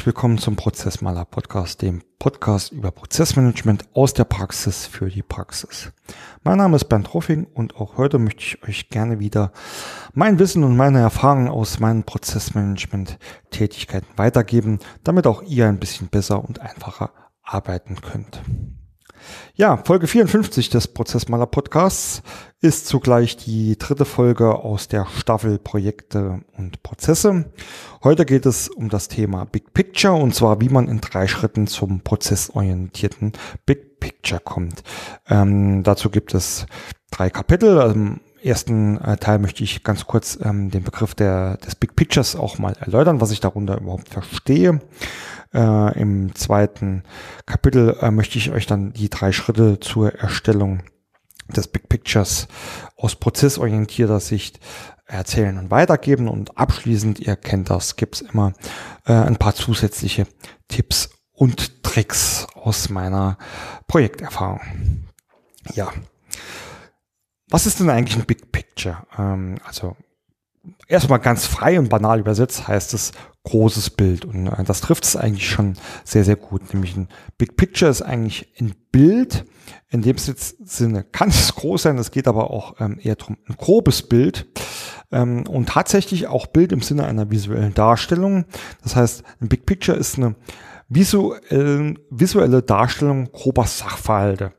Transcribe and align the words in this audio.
Herzlich 0.00 0.14
willkommen 0.14 0.38
zum 0.38 0.56
Prozessmaler 0.56 1.26
Podcast, 1.26 1.82
dem 1.82 2.02
Podcast 2.18 2.72
über 2.72 2.90
Prozessmanagement 2.90 3.84
aus 3.92 4.14
der 4.14 4.24
Praxis 4.24 4.86
für 4.86 5.10
die 5.10 5.22
Praxis. 5.22 5.92
Mein 6.42 6.56
Name 6.56 6.76
ist 6.76 6.86
Bernd 6.86 7.12
Ruffing 7.12 7.46
und 7.52 7.76
auch 7.76 7.98
heute 7.98 8.18
möchte 8.18 8.42
ich 8.42 8.62
euch 8.66 8.88
gerne 8.88 9.20
wieder 9.20 9.52
mein 10.14 10.38
Wissen 10.38 10.64
und 10.64 10.74
meine 10.74 11.00
Erfahrungen 11.00 11.48
aus 11.48 11.80
meinen 11.80 12.04
Prozessmanagement-Tätigkeiten 12.04 14.16
weitergeben, 14.16 14.78
damit 15.04 15.26
auch 15.26 15.42
ihr 15.42 15.68
ein 15.68 15.78
bisschen 15.78 16.08
besser 16.08 16.42
und 16.42 16.60
einfacher 16.60 17.10
arbeiten 17.42 18.00
könnt. 18.00 18.40
Ja, 19.54 19.76
Folge 19.76 20.06
54 20.06 20.70
des 20.70 20.88
Prozessmaler 20.88 21.46
Podcasts 21.46 22.22
ist 22.60 22.86
zugleich 22.86 23.36
die 23.36 23.78
dritte 23.78 24.04
Folge 24.04 24.54
aus 24.54 24.88
der 24.88 25.06
Staffel 25.16 25.58
Projekte 25.58 26.42
und 26.56 26.82
Prozesse. 26.82 27.50
Heute 28.04 28.24
geht 28.24 28.46
es 28.46 28.68
um 28.68 28.88
das 28.88 29.08
Thema 29.08 29.44
Big 29.44 29.72
Picture 29.72 30.14
und 30.14 30.34
zwar, 30.34 30.60
wie 30.60 30.68
man 30.68 30.88
in 30.88 31.00
drei 31.00 31.26
Schritten 31.26 31.66
zum 31.66 32.00
prozessorientierten 32.00 33.32
Big 33.66 34.00
Picture 34.00 34.40
kommt. 34.40 34.82
Ähm, 35.28 35.82
dazu 35.82 36.10
gibt 36.10 36.34
es 36.34 36.66
drei 37.10 37.30
Kapitel. 37.30 37.78
Im 37.92 38.20
ersten 38.42 38.98
äh, 39.00 39.16
Teil 39.16 39.38
möchte 39.38 39.64
ich 39.64 39.82
ganz 39.82 40.06
kurz 40.06 40.38
ähm, 40.42 40.70
den 40.70 40.82
Begriff 40.82 41.14
der, 41.14 41.56
des 41.58 41.74
Big 41.74 41.96
Pictures 41.96 42.36
auch 42.36 42.58
mal 42.58 42.74
erläutern, 42.80 43.20
was 43.20 43.30
ich 43.30 43.40
darunter 43.40 43.78
überhaupt 43.78 44.08
verstehe. 44.08 44.80
Äh, 45.52 46.00
Im 46.00 46.34
zweiten 46.34 47.02
Kapitel 47.46 47.96
äh, 48.00 48.10
möchte 48.10 48.38
ich 48.38 48.50
euch 48.50 48.66
dann 48.66 48.92
die 48.92 49.10
drei 49.10 49.32
Schritte 49.32 49.80
zur 49.80 50.14
Erstellung 50.14 50.82
des 51.48 51.68
Big 51.68 51.88
Pictures 51.88 52.48
aus 52.96 53.16
prozessorientierter 53.16 54.20
Sicht 54.20 54.60
erzählen 55.06 55.58
und 55.58 55.70
weitergeben. 55.70 56.28
Und 56.28 56.56
abschließend, 56.56 57.20
ihr 57.20 57.36
kennt 57.36 57.70
das, 57.70 57.96
gibt's 57.96 58.20
immer 58.20 58.52
äh, 59.06 59.12
ein 59.12 59.36
paar 59.36 59.54
zusätzliche 59.54 60.26
Tipps 60.68 61.10
und 61.32 61.82
Tricks 61.82 62.46
aus 62.54 62.88
meiner 62.88 63.38
Projekterfahrung. 63.88 64.60
Ja. 65.74 65.90
Was 67.50 67.66
ist 67.66 67.80
denn 67.80 67.90
eigentlich 67.90 68.16
ein 68.16 68.26
Big 68.26 68.52
Picture? 68.52 69.06
Ähm, 69.18 69.56
also 69.64 69.96
erstmal 70.86 71.18
ganz 71.18 71.46
frei 71.46 71.78
und 71.78 71.88
banal 71.88 72.20
übersetzt 72.20 72.68
heißt 72.68 72.94
es 72.94 73.12
großes 73.44 73.90
Bild. 73.90 74.24
Und 74.24 74.46
äh, 74.46 74.64
das 74.64 74.80
trifft 74.80 75.04
es 75.04 75.16
eigentlich 75.16 75.48
schon 75.48 75.74
sehr, 76.04 76.24
sehr 76.24 76.36
gut. 76.36 76.72
Nämlich 76.72 76.96
ein 76.96 77.08
Big 77.38 77.56
Picture 77.56 77.90
ist 77.90 78.02
eigentlich 78.02 78.52
ein 78.60 78.74
Bild. 78.92 79.44
In 79.88 80.02
dem 80.02 80.16
Sinne 80.18 81.04
kann 81.04 81.30
es 81.30 81.54
groß 81.54 81.82
sein, 81.82 81.98
es 81.98 82.10
geht 82.10 82.28
aber 82.28 82.50
auch 82.50 82.80
ähm, 82.80 82.98
eher 83.02 83.16
darum, 83.16 83.36
ein 83.48 83.56
grobes 83.56 84.02
Bild. 84.02 84.46
Ähm, 85.10 85.46
und 85.48 85.68
tatsächlich 85.68 86.28
auch 86.28 86.46
Bild 86.46 86.72
im 86.72 86.82
Sinne 86.82 87.04
einer 87.04 87.30
visuellen 87.30 87.74
Darstellung. 87.74 88.44
Das 88.82 88.94
heißt, 88.94 89.24
ein 89.40 89.48
Big 89.48 89.66
Picture 89.66 89.96
ist 89.96 90.16
eine 90.16 90.36
visuelle, 90.88 91.94
visuelle 92.10 92.62
Darstellung 92.62 93.30
grober 93.32 93.64
Sachverhalte. 93.64 94.52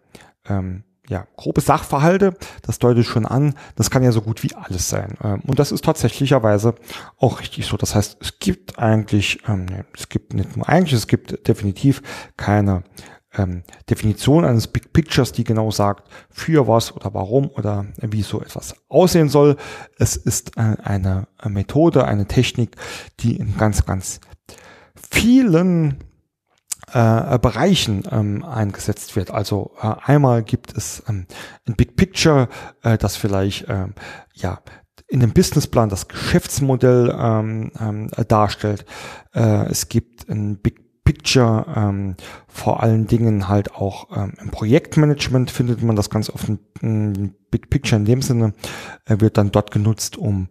Ähm, 0.46 0.84
ja, 1.10 1.28
grobe 1.36 1.62
Sachverhalte, 1.62 2.36
das 2.62 2.80
deutet 2.80 3.06
schon 3.06 3.26
an, 3.26 3.56
das 3.76 3.90
kann 3.90 4.04
ja 4.04 4.12
so 4.12 4.22
gut 4.22 4.44
wie 4.44 4.56
alles 4.56 4.90
sein. 4.90 5.18
Ähm, 5.24 5.42
und 5.46 5.60
das 5.60 5.72
ist 5.72 5.84
tatsächlicherweise 5.84 6.76
auch 7.18 7.40
richtig 7.40 7.66
so. 7.66 7.78
Das 7.78 7.96
heißt, 7.96 8.18
es 8.22 8.40
gibt 8.40 8.80
eigentlich, 8.80 9.40
ähm, 9.48 9.66
es 9.98 10.10
gibt 10.10 10.34
nicht 10.34 10.56
nur 10.56 10.70
eigentlich, 10.70 10.94
es 10.94 11.08
gibt 11.08 11.48
definitiv 11.48 12.02
keine 12.38 12.84
ähm, 13.34 13.64
Definition 13.90 14.46
eines 14.46 14.68
Big 14.68 14.94
Pictures, 14.94 15.32
die 15.32 15.44
genau 15.44 15.72
sagt, 15.72 16.10
für 16.30 16.68
was 16.68 16.96
oder 16.96 17.14
warum 17.14 17.50
oder 17.50 17.86
wie 18.02 18.22
so 18.22 18.42
etwas 18.42 18.76
aussehen 18.90 19.30
soll. 19.30 19.58
Es 19.98 20.16
ist 20.16 20.58
äh, 20.58 20.76
eine 20.84 21.28
Methode, 21.48 22.06
eine 22.06 22.28
Technik, 22.28 22.76
die 23.20 23.38
in 23.38 23.58
ganz, 23.58 23.86
ganz 23.86 24.20
vielen 24.96 25.98
äh, 26.94 27.40
Bereichen 27.40 28.04
ähm, 28.12 28.44
eingesetzt 28.44 29.16
wird. 29.16 29.32
Also 29.32 29.72
äh, 29.82 29.94
einmal 30.04 30.44
gibt 30.44 30.76
es 30.76 31.04
ähm, 31.08 31.26
ein 31.68 31.76
Big 31.76 31.96
Picture, 31.96 32.50
äh, 32.84 32.98
das 32.98 33.16
vielleicht 33.16 33.66
ähm, 33.70 33.94
ja 34.34 34.60
in 35.08 35.20
dem 35.20 35.34
Businessplan 35.34 35.90
das 35.90 36.08
Geschäftsmodell 36.08 37.14
ähm, 37.18 37.72
ähm, 37.80 38.10
darstellt. 38.28 38.86
Äh, 39.34 39.66
es 39.70 39.90
gibt 39.90 40.30
ein 40.30 40.58
Big 40.58 40.82
Picture, 41.04 41.66
ähm, 41.76 42.16
vor 42.48 42.82
allen 42.82 43.08
Dingen 43.08 43.50
halt 43.50 43.76
auch 43.76 44.16
ähm, 44.16 44.34
im 44.40 44.52
Projektmanagement 44.52 45.52
findet 45.52 45.82
man 45.82 45.96
das 45.96 46.10
ganz 46.10 46.30
oft. 46.30 46.48
Ein 46.82 47.36
Big 47.50 47.70
Picture 47.70 48.00
in 48.00 48.06
dem 48.06 48.22
Sinne 48.22 48.54
äh, 49.06 49.20
wird 49.20 49.38
dann 49.38 49.52
dort 49.52 49.72
genutzt, 49.72 50.18
um 50.18 50.48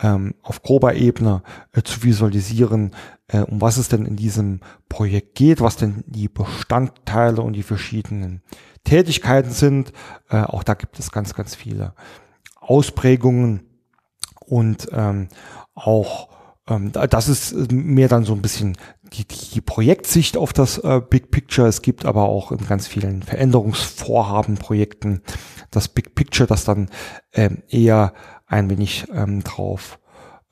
ähm, 0.00 0.34
auf 0.42 0.62
grober 0.62 0.94
Ebene 0.94 1.42
äh, 1.72 1.82
zu 1.82 2.02
visualisieren, 2.02 2.94
äh, 3.32 3.40
um 3.40 3.60
was 3.60 3.78
es 3.78 3.88
denn 3.88 4.06
in 4.06 4.16
diesem 4.16 4.60
Projekt 4.88 5.34
geht, 5.34 5.60
was 5.60 5.76
denn 5.76 6.04
die 6.06 6.28
Bestandteile 6.28 7.42
und 7.42 7.54
die 7.54 7.62
verschiedenen 7.62 8.42
Tätigkeiten 8.84 9.50
sind. 9.50 9.92
Äh, 10.28 10.42
auch 10.42 10.62
da 10.62 10.74
gibt 10.74 10.98
es 10.98 11.10
ganz, 11.10 11.34
ganz 11.34 11.54
viele 11.54 11.94
Ausprägungen 12.60 13.62
und 14.46 14.88
ähm, 14.92 15.28
auch 15.74 16.28
ähm, 16.68 16.92
das 16.92 17.28
ist 17.28 17.72
mehr 17.72 18.08
dann 18.08 18.24
so 18.24 18.34
ein 18.34 18.42
bisschen 18.42 18.76
die, 19.12 19.26
die 19.26 19.60
Projektsicht 19.60 20.36
auf 20.36 20.52
das 20.52 20.78
äh, 20.78 21.00
Big 21.08 21.30
Picture. 21.30 21.68
Es 21.68 21.82
gibt 21.82 22.04
aber 22.04 22.24
auch 22.24 22.52
in 22.52 22.66
ganz 22.66 22.86
vielen 22.86 23.22
Veränderungsvorhaben, 23.22 24.56
Projekten 24.56 25.22
das 25.70 25.88
Big 25.88 26.14
Picture, 26.14 26.46
das 26.46 26.64
dann 26.64 26.90
ähm, 27.32 27.62
eher 27.68 28.14
ein 28.46 28.70
wenig 28.70 29.06
ähm, 29.12 29.42
drauf 29.42 29.98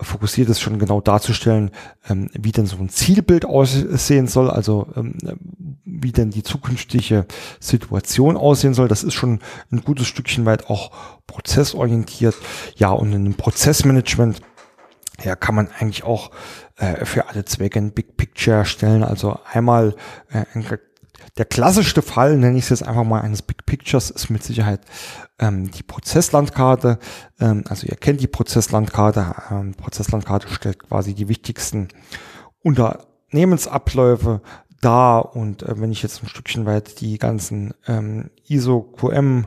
fokussiert 0.00 0.49
ist, 0.49 0.61
schon 0.61 0.78
genau 0.78 1.00
darzustellen, 1.00 1.71
ähm, 2.09 2.31
wie 2.33 2.53
denn 2.53 2.66
so 2.66 2.77
ein 2.77 2.88
Zielbild 2.88 3.44
aussehen 3.44 4.27
soll, 4.27 4.50
also 4.50 4.88
ähm, 4.97 5.16
wie 5.84 6.12
denn 6.12 6.31
die 6.31 6.43
zukünftige 6.43 7.27
Situation 7.59 8.37
aussehen 8.37 8.75
soll. 8.75 8.88
Das 8.88 9.03
ist 9.03 9.15
schon 9.15 9.41
ein 9.71 9.83
gutes 9.83 10.06
Stückchen 10.06 10.47
weit 10.47 10.69
auch 10.69 10.91
prozessorientiert. 11.27 12.34
Ja, 12.77 12.91
und 12.91 13.12
in 13.12 13.25
einem 13.25 13.34
Prozessmanagement 13.34 14.41
ja, 15.22 15.37
kann 15.37 15.55
man 15.55 15.69
eigentlich 15.78 16.05
auch 16.05 16.31
äh, 16.77 17.05
für 17.05 17.28
alle 17.28 17.44
Zwecke 17.44 17.78
ein 17.78 17.93
Big 17.93 18.17
Picture 18.17 18.56
erstellen. 18.56 19.03
Also 19.05 19.38
einmal 19.50 19.94
äh, 20.31 20.44
der 21.38 21.44
klassischste 21.44 22.03
Fall, 22.03 22.36
nenne 22.36 22.58
ich 22.58 22.64
es 22.64 22.70
jetzt 22.70 22.86
einfach 22.86 23.04
mal, 23.04 23.20
eines 23.20 23.42
Big 23.42 23.66
Pictures 23.66 24.10
ist 24.10 24.31
mit 24.31 24.42
Sicherheit 24.42 24.81
ähm, 25.38 25.70
die 25.70 25.82
Prozesslandkarte. 25.82 26.98
Ähm, 27.41 27.64
also 27.69 27.86
ihr 27.86 27.97
kennt 27.97 28.20
die 28.20 28.26
Prozesslandkarte. 28.26 29.34
Ähm, 29.50 29.75
Prozesslandkarte 29.75 30.48
stellt 30.48 30.81
quasi 30.88 31.14
die 31.14 31.28
wichtigsten 31.28 31.88
Unternehmensabläufe 32.62 34.42
dar. 34.81 35.36
Und 35.36 35.62
äh, 35.62 35.81
wenn 35.81 35.92
ich 35.92 36.03
jetzt 36.03 36.22
ein 36.22 36.28
Stückchen 36.28 36.66
weit 36.66 37.00
die 37.00 37.19
ganzen 37.19 37.75
ähm, 37.87 38.31
ISO-QM 38.48 39.47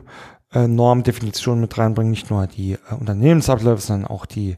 äh, 0.52 0.66
Normdefinitionen 0.68 1.60
mit 1.60 1.76
reinbringe, 1.76 2.10
nicht 2.10 2.30
nur 2.30 2.46
die 2.46 2.72
äh, 2.72 2.94
Unternehmensabläufe, 2.98 3.82
sondern 3.82 4.10
auch 4.10 4.26
die 4.26 4.56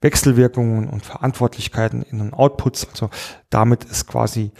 Wechselwirkungen 0.00 0.88
und 0.88 1.04
Verantwortlichkeiten 1.04 2.02
in 2.02 2.18
den 2.18 2.32
Outputs. 2.32 2.86
Also 2.88 3.10
damit 3.50 3.84
ist 3.84 4.06
quasi 4.06 4.52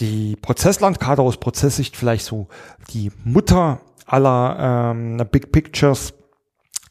die 0.00 0.36
Prozesslandkarte 0.36 1.22
aus 1.22 1.38
Prozesssicht 1.38 1.96
vielleicht 1.96 2.24
so 2.24 2.48
die 2.90 3.10
Mutter 3.24 3.80
aller 4.06 4.92
ähm, 4.92 5.22
Big 5.30 5.52
Pictures. 5.52 6.14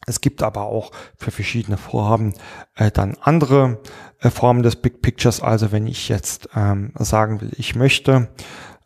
Es 0.06 0.22
gibt 0.22 0.42
aber 0.42 0.64
auch 0.64 0.92
für 1.18 1.32
verschiedene 1.32 1.78
Vorhaben 1.78 2.34
äh, 2.76 2.92
dann 2.92 3.18
andere 3.22 3.82
äh, 4.20 4.30
Formen 4.30 4.64
des 4.64 4.78
Big 4.78 5.02
Pictures. 5.02 5.42
Also 5.42 5.72
wenn 5.72 5.88
ich 5.88 6.08
jetzt 6.10 6.50
ähm, 6.56 6.94
sagen 6.96 7.42
will, 7.42 7.52
ich 7.58 7.76
möchte 7.76 8.30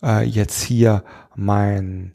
äh, 0.01 0.23
jetzt 0.23 0.61
hier 0.61 1.03
mein 1.35 2.13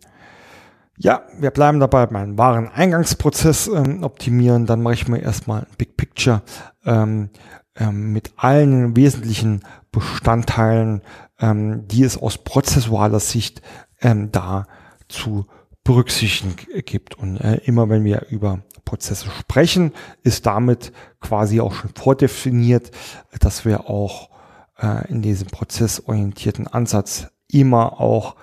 ja, 0.99 1.25
wir 1.39 1.51
bleiben 1.51 1.79
dabei, 1.79 2.07
meinen 2.07 2.39
wahren 2.39 2.69
Eingangsprozess 2.69 3.69
ähm, 3.69 4.03
optimieren. 4.03 4.65
Dann 4.65 4.83
mache 4.83 4.95
ich 4.95 5.09
mir 5.09 5.21
erstmal 5.21 5.61
ein 5.61 5.77
Big 5.77 5.97
Picture 5.97 6.43
ähm, 6.87 7.29
ähm, 7.77 8.13
mit 8.13 8.33
allen 8.37 8.97
wesentlichen 8.97 9.63
Bestandteilen, 9.93 11.03
ähm, 11.41 11.87
die 11.89 12.03
es 12.03 12.17
aus 12.17 12.39
prozessualer 12.39 13.21
Sicht 13.21 13.63
ähm, 14.01 14.31
da 14.33 14.67
zu 15.09 15.47
berücksichtigen 15.85 16.57
gibt. 16.85 17.17
Und 17.17 17.39
äh, 17.39 17.57
immer 17.65 17.89
wenn 17.89 18.05
wir 18.05 18.27
über 18.31 18.63
Prozesse 18.85 19.31
sprechen, 19.31 19.93
ist 20.23 20.47
damit 20.47 20.93
quasi 21.21 21.61
auch 21.61 21.75
schon 21.75 21.91
vordefiniert, 21.95 22.91
dass 23.39 23.65
wir 23.65 23.89
auch 23.89 24.31
äh, 24.79 25.09
in 25.11 25.23
diesem 25.23 25.49
prozessorientierten 25.49 26.67
Ansatz 26.67 27.29
immer 27.51 28.01
auch 28.01 28.37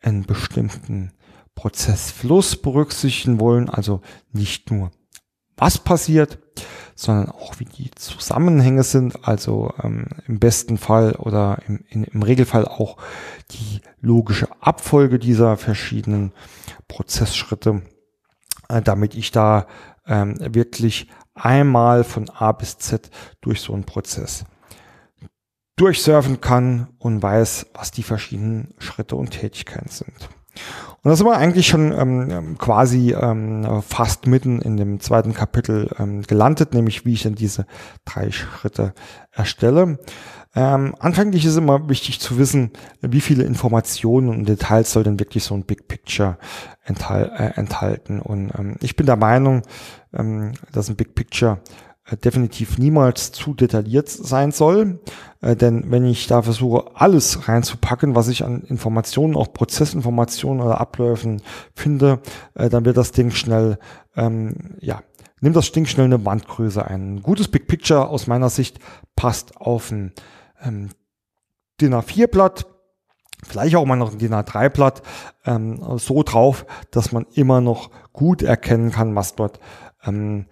einen 0.00 0.24
bestimmten 0.24 1.12
Prozessfluss 1.54 2.56
berücksichtigen 2.56 3.40
wollen, 3.40 3.68
also 3.68 4.00
nicht 4.32 4.70
nur 4.70 4.90
was 5.56 5.78
passiert, 5.78 6.38
sondern 6.98 7.30
auch 7.30 7.60
wie 7.60 7.64
die 7.64 7.92
Zusammenhänge 7.92 8.82
sind, 8.82 9.28
also 9.28 9.72
ähm, 9.84 10.06
im 10.26 10.40
besten 10.40 10.78
Fall 10.78 11.12
oder 11.12 11.60
im, 11.68 11.84
in, 11.88 12.02
im 12.02 12.22
Regelfall 12.24 12.66
auch 12.66 12.96
die 13.52 13.82
logische 14.00 14.48
Abfolge 14.60 15.20
dieser 15.20 15.56
verschiedenen 15.56 16.32
Prozessschritte, 16.88 17.82
äh, 18.68 18.82
damit 18.82 19.14
ich 19.14 19.30
da 19.30 19.68
ähm, 20.08 20.34
wirklich 20.40 21.08
einmal 21.34 22.02
von 22.02 22.28
A 22.30 22.50
bis 22.50 22.78
Z 22.78 23.10
durch 23.42 23.60
so 23.60 23.74
einen 23.74 23.84
Prozess 23.84 24.44
durchsurfen 25.76 26.40
kann 26.40 26.88
und 26.98 27.22
weiß, 27.22 27.66
was 27.74 27.92
die 27.92 28.02
verschiedenen 28.02 28.74
Schritte 28.78 29.14
und 29.14 29.30
Tätigkeiten 29.30 29.88
sind. 29.88 30.28
Und 31.02 31.10
da 31.10 31.16
sind 31.16 31.26
wir 31.26 31.36
eigentlich 31.36 31.68
schon 31.68 31.92
ähm, 31.92 32.58
quasi 32.58 33.14
ähm, 33.14 33.82
fast 33.86 34.26
mitten 34.26 34.60
in 34.60 34.76
dem 34.76 35.00
zweiten 35.00 35.32
Kapitel 35.32 35.90
ähm, 35.98 36.22
gelandet, 36.22 36.74
nämlich 36.74 37.04
wie 37.04 37.12
ich 37.12 37.22
denn 37.22 37.36
diese 37.36 37.66
drei 38.04 38.30
Schritte 38.30 38.94
erstelle. 39.32 39.98
Ähm, 40.56 40.94
anfänglich 40.98 41.44
ist 41.44 41.56
immer 41.56 41.88
wichtig 41.88 42.20
zu 42.20 42.36
wissen, 42.36 42.72
wie 43.00 43.20
viele 43.20 43.44
Informationen 43.44 44.28
und 44.28 44.48
Details 44.48 44.90
soll 44.90 45.04
denn 45.04 45.20
wirklich 45.20 45.44
so 45.44 45.54
ein 45.54 45.64
Big 45.64 45.86
Picture 45.86 46.36
enthal 46.84 47.30
äh, 47.36 47.58
enthalten. 47.58 48.20
Und 48.20 48.50
ähm, 48.58 48.76
ich 48.80 48.96
bin 48.96 49.06
der 49.06 49.16
Meinung, 49.16 49.62
ähm, 50.12 50.54
dass 50.72 50.88
ein 50.88 50.96
Big 50.96 51.14
Picture 51.14 51.60
definitiv 52.16 52.78
niemals 52.78 53.32
zu 53.32 53.54
detailliert 53.54 54.08
sein 54.08 54.52
soll. 54.52 55.00
Äh, 55.40 55.56
denn 55.56 55.90
wenn 55.90 56.04
ich 56.04 56.26
da 56.26 56.42
versuche, 56.42 56.90
alles 56.94 57.48
reinzupacken, 57.48 58.14
was 58.14 58.28
ich 58.28 58.44
an 58.44 58.62
Informationen, 58.62 59.36
auch 59.36 59.52
Prozessinformationen 59.52 60.64
oder 60.64 60.80
Abläufen 60.80 61.42
finde, 61.74 62.20
äh, 62.54 62.68
dann 62.68 62.84
wird 62.84 62.96
das 62.96 63.12
Ding 63.12 63.30
schnell, 63.30 63.78
ähm, 64.16 64.76
ja, 64.80 65.02
nimmt 65.40 65.56
das 65.56 65.72
Ding 65.72 65.86
schnell 65.86 66.06
eine 66.06 66.24
Wandgröße 66.24 66.84
ein. 66.84 67.16
Ein 67.16 67.22
gutes 67.22 67.48
Big 67.48 67.68
Picture 67.68 68.08
aus 68.08 68.26
meiner 68.26 68.50
Sicht 68.50 68.78
passt 69.14 69.56
auf 69.56 69.90
ein 69.90 70.12
ähm, 70.62 70.90
DIN 71.80 71.94
A4-Blatt, 71.94 72.66
vielleicht 73.46 73.76
auch 73.76 73.84
mal 73.84 73.96
noch 73.96 74.12
ein 74.12 74.18
DIN 74.18 74.34
A3-Blatt, 74.34 75.02
ähm, 75.44 75.98
so 75.98 76.22
drauf, 76.22 76.66
dass 76.90 77.12
man 77.12 77.26
immer 77.34 77.60
noch 77.60 77.90
gut 78.12 78.42
erkennen 78.42 78.90
kann, 78.90 79.14
was 79.14 79.36
dort 79.36 79.60
ähm, 80.04 80.46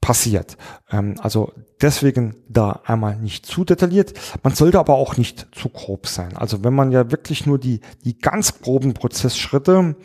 passiert. 0.00 0.56
Ähm, 0.90 1.16
also 1.20 1.52
deswegen 1.80 2.36
da 2.48 2.80
einmal 2.84 3.16
nicht 3.16 3.46
zu 3.46 3.64
detailliert. 3.64 4.14
Man 4.42 4.54
sollte 4.54 4.78
aber 4.78 4.94
auch 4.94 5.16
nicht 5.16 5.48
zu 5.52 5.68
grob 5.68 6.06
sein. 6.06 6.36
Also 6.36 6.64
wenn 6.64 6.74
man 6.74 6.92
ja 6.92 7.10
wirklich 7.10 7.46
nur 7.46 7.58
die, 7.58 7.80
die 8.04 8.18
ganz 8.18 8.60
groben 8.60 8.94
Prozessschritte 8.94 9.96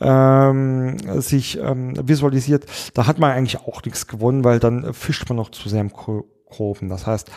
ähm, 0.00 1.20
sich 1.20 1.58
ähm, 1.58 1.94
visualisiert, 2.08 2.66
da 2.94 3.06
hat 3.06 3.18
man 3.18 3.30
eigentlich 3.30 3.60
auch 3.60 3.82
nichts 3.82 4.06
gewonnen, 4.06 4.44
weil 4.44 4.58
dann 4.58 4.92
fischt 4.92 5.28
man 5.28 5.36
noch 5.36 5.50
zu 5.50 5.68
sehr 5.68 5.80
im 5.80 5.92
Groben. 5.92 6.88
Das 6.88 7.06
heißt, 7.06 7.30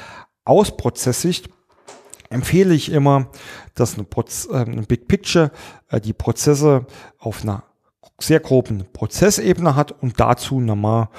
aus 0.44 0.76
Prozesssicht 0.76 1.50
empfehle 2.30 2.74
ich 2.74 2.92
immer, 2.92 3.28
dass 3.76 3.96
eine, 3.96 4.04
Proz 4.04 4.48
äh, 4.52 4.58
ein 4.58 4.86
Big 4.86 5.08
Picture 5.08 5.52
äh, 5.90 6.00
die 6.02 6.14
Prozesse 6.14 6.86
auf 7.18 7.44
einer 7.44 7.64
sehr 8.20 8.40
groben 8.40 8.86
Prozessebene 8.92 9.76
hat 9.76 9.92
und 9.92 10.20
dazu 10.20 10.60
nochmal 10.60 11.10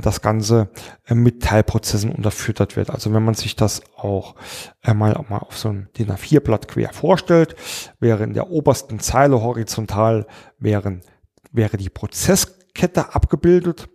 das 0.00 0.20
Ganze 0.20 0.70
äh, 1.06 1.14
mit 1.14 1.42
Teilprozessen 1.42 2.12
unterfüttert 2.12 2.76
wird. 2.76 2.90
Also 2.90 3.12
wenn 3.12 3.24
man 3.24 3.34
sich 3.34 3.56
das 3.56 3.82
auch 3.96 4.36
äh, 4.82 4.94
mal, 4.94 5.12
mal 5.28 5.38
auf 5.38 5.58
so 5.58 5.70
ein 5.70 5.88
DIN 5.98 6.10
A4-Blatt 6.10 6.68
quer 6.68 6.92
vorstellt, 6.92 7.56
wäre 7.98 8.24
in 8.24 8.34
der 8.34 8.50
obersten 8.50 9.00
Zeile 9.00 9.42
horizontal 9.42 10.26
wären, 10.58 11.02
wäre 11.50 11.76
die 11.76 11.90
Prozesskette 11.90 13.14
abgebildet 13.14 13.88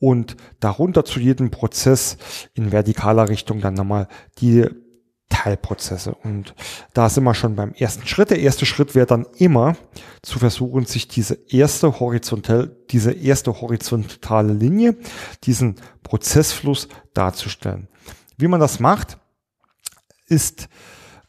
und 0.00 0.36
darunter 0.60 1.04
zu 1.04 1.20
jedem 1.20 1.50
Prozess 1.50 2.16
in 2.54 2.70
vertikaler 2.70 3.28
Richtung 3.28 3.60
dann 3.60 3.74
nochmal 3.74 4.08
die 4.38 4.66
Teilprozesse. 5.28 6.14
Und 6.14 6.54
da 6.94 7.08
sind 7.08 7.24
wir 7.24 7.34
schon 7.34 7.56
beim 7.56 7.72
ersten 7.72 8.06
Schritt. 8.06 8.30
Der 8.30 8.40
erste 8.40 8.66
Schritt 8.66 8.94
wäre 8.94 9.06
dann 9.06 9.26
immer 9.36 9.76
zu 10.22 10.38
versuchen, 10.38 10.86
sich 10.86 11.08
diese 11.08 11.38
erste 11.48 12.00
horizontal, 12.00 12.74
diese 12.90 13.12
erste 13.12 13.60
horizontale 13.60 14.52
Linie, 14.52 14.96
diesen 15.44 15.76
Prozessfluss 16.02 16.88
darzustellen. 17.14 17.88
Wie 18.36 18.48
man 18.48 18.60
das 18.60 18.80
macht, 18.80 19.18
ist 20.26 20.68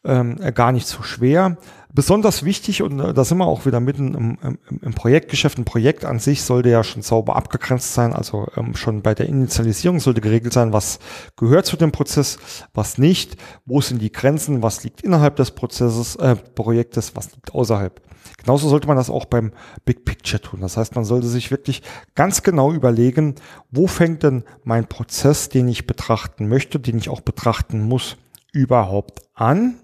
ähm, 0.04 0.38
gar 0.54 0.72
nicht 0.72 0.88
so 0.88 1.04
schwer. 1.04 1.57
Besonders 1.92 2.46
wichtig, 2.46 2.84
und 2.84 3.00
äh, 3.00 3.14
da 3.16 3.24
sind 3.24 3.40
wir 3.40 3.48
auch 3.48 3.66
wieder 3.66 3.80
mitten 3.80 4.14
im, 4.14 4.38
im, 4.44 4.80
im, 4.82 4.94
Projektgeschäft, 4.94 5.58
ein 5.58 5.66
Projekt 5.66 6.06
an 6.06 6.20
sich 6.20 6.44
sollte 6.44 6.70
ja 6.70 6.84
schon 6.84 7.02
sauber 7.02 7.36
abgegrenzt 7.36 7.96
sein, 7.96 8.14
also 8.14 8.48
ähm, 8.56 8.76
schon 8.76 9.02
bei 9.02 9.16
der 9.16 9.28
Initialisierung 9.28 10.00
sollte 10.00 10.22
geregelt 10.22 10.54
sein, 10.54 10.72
was 10.72 11.00
gehört 11.36 11.66
zu 11.66 11.78
dem 11.78 11.92
Prozess, 11.92 12.38
was 12.76 13.00
nicht, 13.00 13.38
wo 13.66 13.82
sind 13.82 14.04
die 14.04 14.12
Grenzen, 14.12 14.62
was 14.62 14.84
liegt 14.84 15.02
innerhalb 15.02 15.36
des 15.38 15.50
Prozesses, 15.52 16.16
äh, 16.18 16.36
Projektes, 16.36 17.16
was 17.16 17.34
liegt 17.34 17.56
außerhalb. 17.56 18.00
Genauso 18.38 18.70
sollte 18.70 18.88
man 18.88 18.98
das 18.98 19.10
auch 19.10 19.26
beim 19.26 19.52
Big 19.84 20.06
Picture 20.06 20.42
tun. 20.42 20.62
Das 20.62 20.78
heißt, 20.78 20.94
man 20.94 21.06
sollte 21.06 21.28
sich 21.28 21.50
wirklich 21.50 21.82
ganz 22.14 22.44
genau 22.44 22.72
überlegen, 22.72 23.34
wo 23.72 23.88
fängt 23.88 24.22
denn 24.22 24.44
mein 24.64 24.88
Prozess, 24.88 25.50
den 25.50 25.68
ich 25.68 25.88
betrachten 25.88 26.48
möchte, 26.48 26.80
den 26.80 27.00
ich 27.00 27.10
auch 27.10 27.22
betrachten 27.22 27.82
muss, 27.82 28.18
überhaupt 28.54 29.22
an 29.34 29.80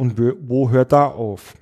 und 0.00 0.18
wo 0.18 0.70
hört 0.70 0.92
da 0.92 1.04
auf? 1.04 1.54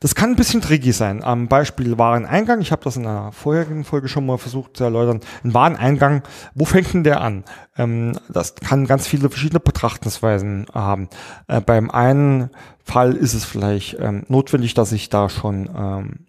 Das 0.00 0.14
kann 0.14 0.30
ein 0.30 0.36
bisschen 0.36 0.60
tricky 0.60 0.92
sein. 0.92 1.22
Am 1.22 1.48
Beispiel 1.48 1.98
Wareneingang, 1.98 2.60
ich 2.60 2.72
habe 2.72 2.82
das 2.82 2.96
in 2.96 3.06
einer 3.06 3.30
vorherigen 3.30 3.84
Folge 3.84 4.08
schon 4.08 4.26
mal 4.26 4.38
versucht 4.38 4.76
zu 4.76 4.84
erläutern. 4.84 5.20
Ein 5.44 5.54
Wareneingang, 5.54 6.22
wo 6.54 6.64
fängt 6.64 6.92
denn 6.92 7.04
der 7.04 7.20
an? 7.20 7.44
Ähm, 7.76 8.18
das 8.28 8.54
kann 8.54 8.86
ganz 8.86 9.06
viele 9.06 9.28
verschiedene 9.28 9.60
Betrachtungsweisen 9.60 10.66
haben. 10.72 11.08
Äh, 11.46 11.60
beim 11.60 11.90
einen 11.90 12.50
Fall 12.82 13.14
ist 13.14 13.34
es 13.34 13.44
vielleicht 13.44 13.98
ähm, 14.00 14.24
notwendig, 14.28 14.74
dass 14.74 14.92
ich 14.92 15.10
da 15.10 15.28
schon 15.28 15.70
ähm, 15.76 16.26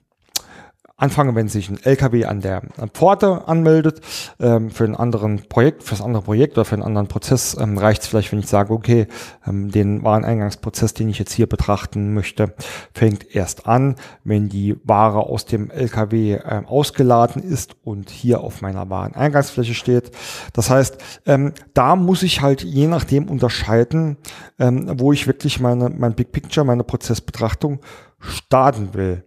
anfange, 0.98 1.36
wenn 1.36 1.50
sich 1.50 1.70
ein 1.70 1.78
LKW 1.84 2.26
an 2.26 2.40
der 2.40 2.62
Pforte 2.94 3.48
anmeldet. 3.48 4.00
Ähm, 4.40 4.70
für 4.70 4.86
ein 4.86 4.96
anderen 4.96 5.48
Projekt, 5.50 5.84
für 5.84 5.92
das 5.92 6.02
andere 6.02 6.24
Projekt 6.24 6.54
oder 6.54 6.64
für 6.64 6.76
einen 6.76 6.84
anderen 6.84 7.08
Prozess 7.08 7.58
ähm, 7.60 7.78
reicht 7.78 8.04
es 8.04 8.08
vielleicht, 8.08 8.32
wenn 8.32 8.40
ich 8.40 8.48
sage, 8.48 8.74
okay, 8.74 9.08
ähm, 9.46 9.72
den 9.72 10.04
Wareneingangsprozess, 10.04 10.94
den 10.94 11.10
ich 11.10 11.20
jetzt 11.20 11.34
hier 11.34 11.48
betrachten 11.48 12.14
möchte, 12.14 12.54
fängt 12.94 13.36
erst 13.36 13.68
an, 13.68 13.96
wenn 14.24 14.48
die 14.48 14.78
Ware 14.86 15.20
aus 15.20 15.46
dem 15.46 15.70
LKW 15.70 16.40
ähm, 16.46 16.66
ausgeladen 16.66 17.44
ist 17.44 17.76
und 17.84 18.10
hier 18.10 18.40
auf 18.40 18.62
meiner 18.62 18.90
Wareneingangsfläche 18.90 19.74
steht. 19.74 20.12
Das 20.54 20.70
heißt, 20.70 20.98
ähm, 21.26 21.52
da 21.74 21.98
muss 21.98 22.24
ich 22.24 22.42
halt 22.42 22.64
je 22.64 22.88
nachdem 22.88 23.30
unterscheiden, 23.30 24.18
ähm, 24.60 24.94
wo 24.98 25.12
ich 25.12 25.28
wirklich 25.28 25.60
meine, 25.60 25.90
mein 25.90 26.16
Big 26.16 26.32
Picture, 26.32 26.66
meine 26.66 26.86
Prozessbetrachtung 26.86 27.80
starten 28.20 28.94
will. 28.94 29.24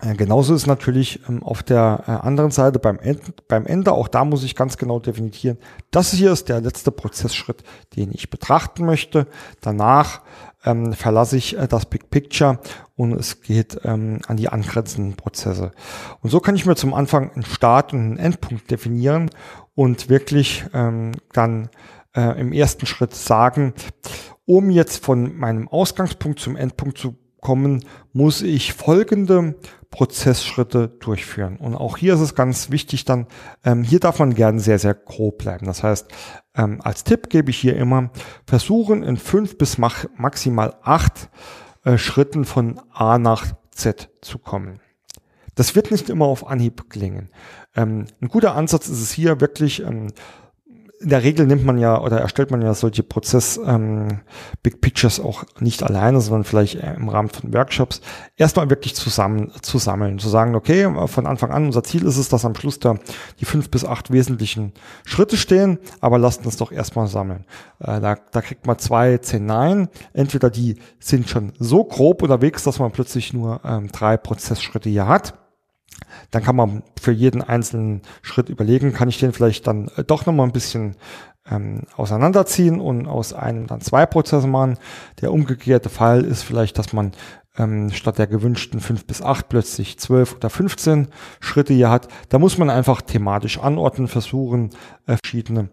Äh, 0.00 0.14
genauso 0.14 0.54
ist 0.54 0.66
natürlich 0.66 1.20
ähm, 1.28 1.42
auf 1.42 1.62
der 1.62 2.04
äh, 2.06 2.10
anderen 2.10 2.50
Seite 2.50 2.78
beim, 2.78 2.98
End, 2.98 3.46
beim 3.48 3.64
Ende, 3.66 3.92
auch 3.92 4.08
da 4.08 4.24
muss 4.24 4.44
ich 4.44 4.54
ganz 4.54 4.76
genau 4.76 4.98
definieren, 5.00 5.58
das 5.90 6.12
hier 6.12 6.32
ist 6.32 6.48
der 6.48 6.60
letzte 6.60 6.90
Prozessschritt, 6.90 7.62
den 7.96 8.10
ich 8.12 8.28
betrachten 8.28 8.84
möchte. 8.84 9.26
Danach 9.60 10.20
ähm, 10.64 10.92
verlasse 10.92 11.38
ich 11.38 11.56
äh, 11.56 11.66
das 11.66 11.86
Big 11.86 12.10
Picture 12.10 12.58
und 12.96 13.12
es 13.12 13.40
geht 13.40 13.80
ähm, 13.84 14.20
an 14.26 14.36
die 14.36 14.48
angrenzenden 14.50 15.16
Prozesse. 15.16 15.70
Und 16.20 16.30
so 16.30 16.40
kann 16.40 16.56
ich 16.56 16.66
mir 16.66 16.76
zum 16.76 16.92
Anfang 16.92 17.30
einen 17.32 17.44
Start 17.44 17.92
und 17.94 18.00
einen 18.00 18.18
Endpunkt 18.18 18.70
definieren 18.70 19.30
und 19.74 20.10
wirklich 20.10 20.64
ähm, 20.74 21.12
dann 21.32 21.70
äh, 22.14 22.38
im 22.38 22.52
ersten 22.52 22.84
Schritt 22.86 23.14
sagen, 23.14 23.72
um 24.44 24.70
jetzt 24.70 25.02
von 25.02 25.36
meinem 25.36 25.68
Ausgangspunkt 25.68 26.38
zum 26.38 26.56
Endpunkt 26.56 26.98
zu 26.98 27.16
kommen, 27.40 27.84
muss 28.12 28.42
ich 28.42 28.72
folgende 28.72 29.54
Prozessschritte 29.96 30.88
durchführen. 30.88 31.56
Und 31.56 31.74
auch 31.74 31.96
hier 31.96 32.12
ist 32.12 32.20
es 32.20 32.34
ganz 32.34 32.70
wichtig 32.70 33.06
dann, 33.06 33.26
ähm, 33.64 33.82
hier 33.82 33.98
darf 33.98 34.18
man 34.18 34.34
gerne 34.34 34.60
sehr, 34.60 34.78
sehr 34.78 34.92
grob 34.92 35.38
bleiben. 35.38 35.64
Das 35.64 35.82
heißt, 35.82 36.08
ähm, 36.54 36.82
als 36.82 37.02
Tipp 37.02 37.30
gebe 37.30 37.48
ich 37.48 37.56
hier 37.56 37.76
immer, 37.76 38.10
versuchen 38.46 39.02
in 39.02 39.16
fünf 39.16 39.56
bis 39.56 39.78
mach, 39.78 40.04
maximal 40.18 40.76
acht 40.82 41.30
äh, 41.84 41.96
Schritten 41.96 42.44
von 42.44 42.78
A 42.92 43.16
nach 43.16 43.46
Z 43.70 44.10
zu 44.20 44.38
kommen. 44.38 44.80
Das 45.54 45.74
wird 45.74 45.90
nicht 45.90 46.10
immer 46.10 46.26
auf 46.26 46.46
Anhieb 46.46 46.90
gelingen. 46.90 47.30
Ähm, 47.74 48.04
ein 48.20 48.28
guter 48.28 48.54
Ansatz 48.54 48.88
ist 48.88 49.00
es 49.00 49.12
hier 49.12 49.40
wirklich, 49.40 49.82
ähm, 49.82 50.12
in 51.00 51.10
der 51.10 51.22
Regel 51.22 51.46
nimmt 51.46 51.64
man 51.64 51.78
ja 51.78 52.00
oder 52.00 52.20
erstellt 52.20 52.50
man 52.50 52.62
ja 52.62 52.72
solche 52.74 53.02
Prozess 53.02 53.60
ähm, 53.64 54.20
Big 54.62 54.80
Pictures 54.80 55.20
auch 55.20 55.44
nicht 55.60 55.82
alleine, 55.82 56.20
sondern 56.20 56.44
vielleicht 56.44 56.76
im 56.76 57.08
Rahmen 57.08 57.28
von 57.28 57.52
Workshops 57.52 58.00
erstmal 58.36 58.70
wirklich 58.70 58.94
zusammen 58.94 59.52
zu 59.62 59.78
sammeln, 59.78 60.18
zu 60.18 60.28
sagen, 60.28 60.54
okay, 60.54 60.90
von 61.06 61.26
Anfang 61.26 61.50
an 61.50 61.66
unser 61.66 61.82
Ziel 61.82 62.04
ist 62.04 62.16
es, 62.16 62.28
dass 62.28 62.44
am 62.44 62.54
Schluss 62.54 62.78
da 62.78 62.96
die 63.40 63.44
fünf 63.44 63.70
bis 63.70 63.84
acht 63.84 64.10
wesentlichen 64.10 64.72
Schritte 65.04 65.36
stehen, 65.36 65.78
aber 66.00 66.18
lasst 66.18 66.46
uns 66.46 66.56
doch 66.56 66.72
erstmal 66.72 67.08
sammeln. 67.08 67.44
Äh, 67.80 68.00
da, 68.00 68.16
da 68.32 68.40
kriegt 68.40 68.66
man 68.66 68.78
zwei, 68.78 69.18
Nein. 69.38 69.88
Entweder 70.12 70.50
die 70.50 70.76
sind 70.98 71.28
schon 71.28 71.52
so 71.58 71.84
grob 71.84 72.22
unterwegs, 72.22 72.64
dass 72.64 72.78
man 72.78 72.92
plötzlich 72.92 73.32
nur 73.32 73.60
ähm, 73.64 73.88
drei 73.88 74.16
Prozessschritte 74.16 74.88
hier 74.88 75.08
hat 75.08 75.34
dann 76.30 76.42
kann 76.42 76.56
man 76.56 76.82
für 77.00 77.12
jeden 77.12 77.42
einzelnen 77.42 78.02
Schritt 78.22 78.48
überlegen, 78.48 78.92
kann 78.92 79.08
ich 79.08 79.18
den 79.18 79.32
vielleicht 79.32 79.66
dann 79.66 79.88
äh, 79.96 80.04
doch 80.04 80.26
nochmal 80.26 80.46
ein 80.46 80.52
bisschen 80.52 80.96
ähm, 81.50 81.82
auseinanderziehen 81.96 82.80
und 82.80 83.06
aus 83.06 83.32
einem 83.32 83.66
dann 83.66 83.80
zwei 83.80 84.06
Prozesse 84.06 84.46
machen. 84.46 84.78
Der 85.20 85.32
umgekehrte 85.32 85.88
Fall 85.88 86.24
ist 86.24 86.42
vielleicht, 86.42 86.78
dass 86.78 86.92
man 86.92 87.12
ähm, 87.58 87.90
statt 87.90 88.18
der 88.18 88.26
gewünschten 88.26 88.80
fünf 88.80 89.06
bis 89.06 89.22
acht 89.22 89.48
plötzlich 89.48 89.98
zwölf 89.98 90.34
oder 90.34 90.50
15 90.50 91.08
Schritte 91.40 91.74
hier 91.74 91.90
hat. 91.90 92.08
Da 92.28 92.38
muss 92.38 92.58
man 92.58 92.70
einfach 92.70 93.00
thematisch 93.02 93.58
anordnen, 93.58 94.08
versuchen, 94.08 94.70
äh, 95.06 95.16
verschiedene 95.22 95.70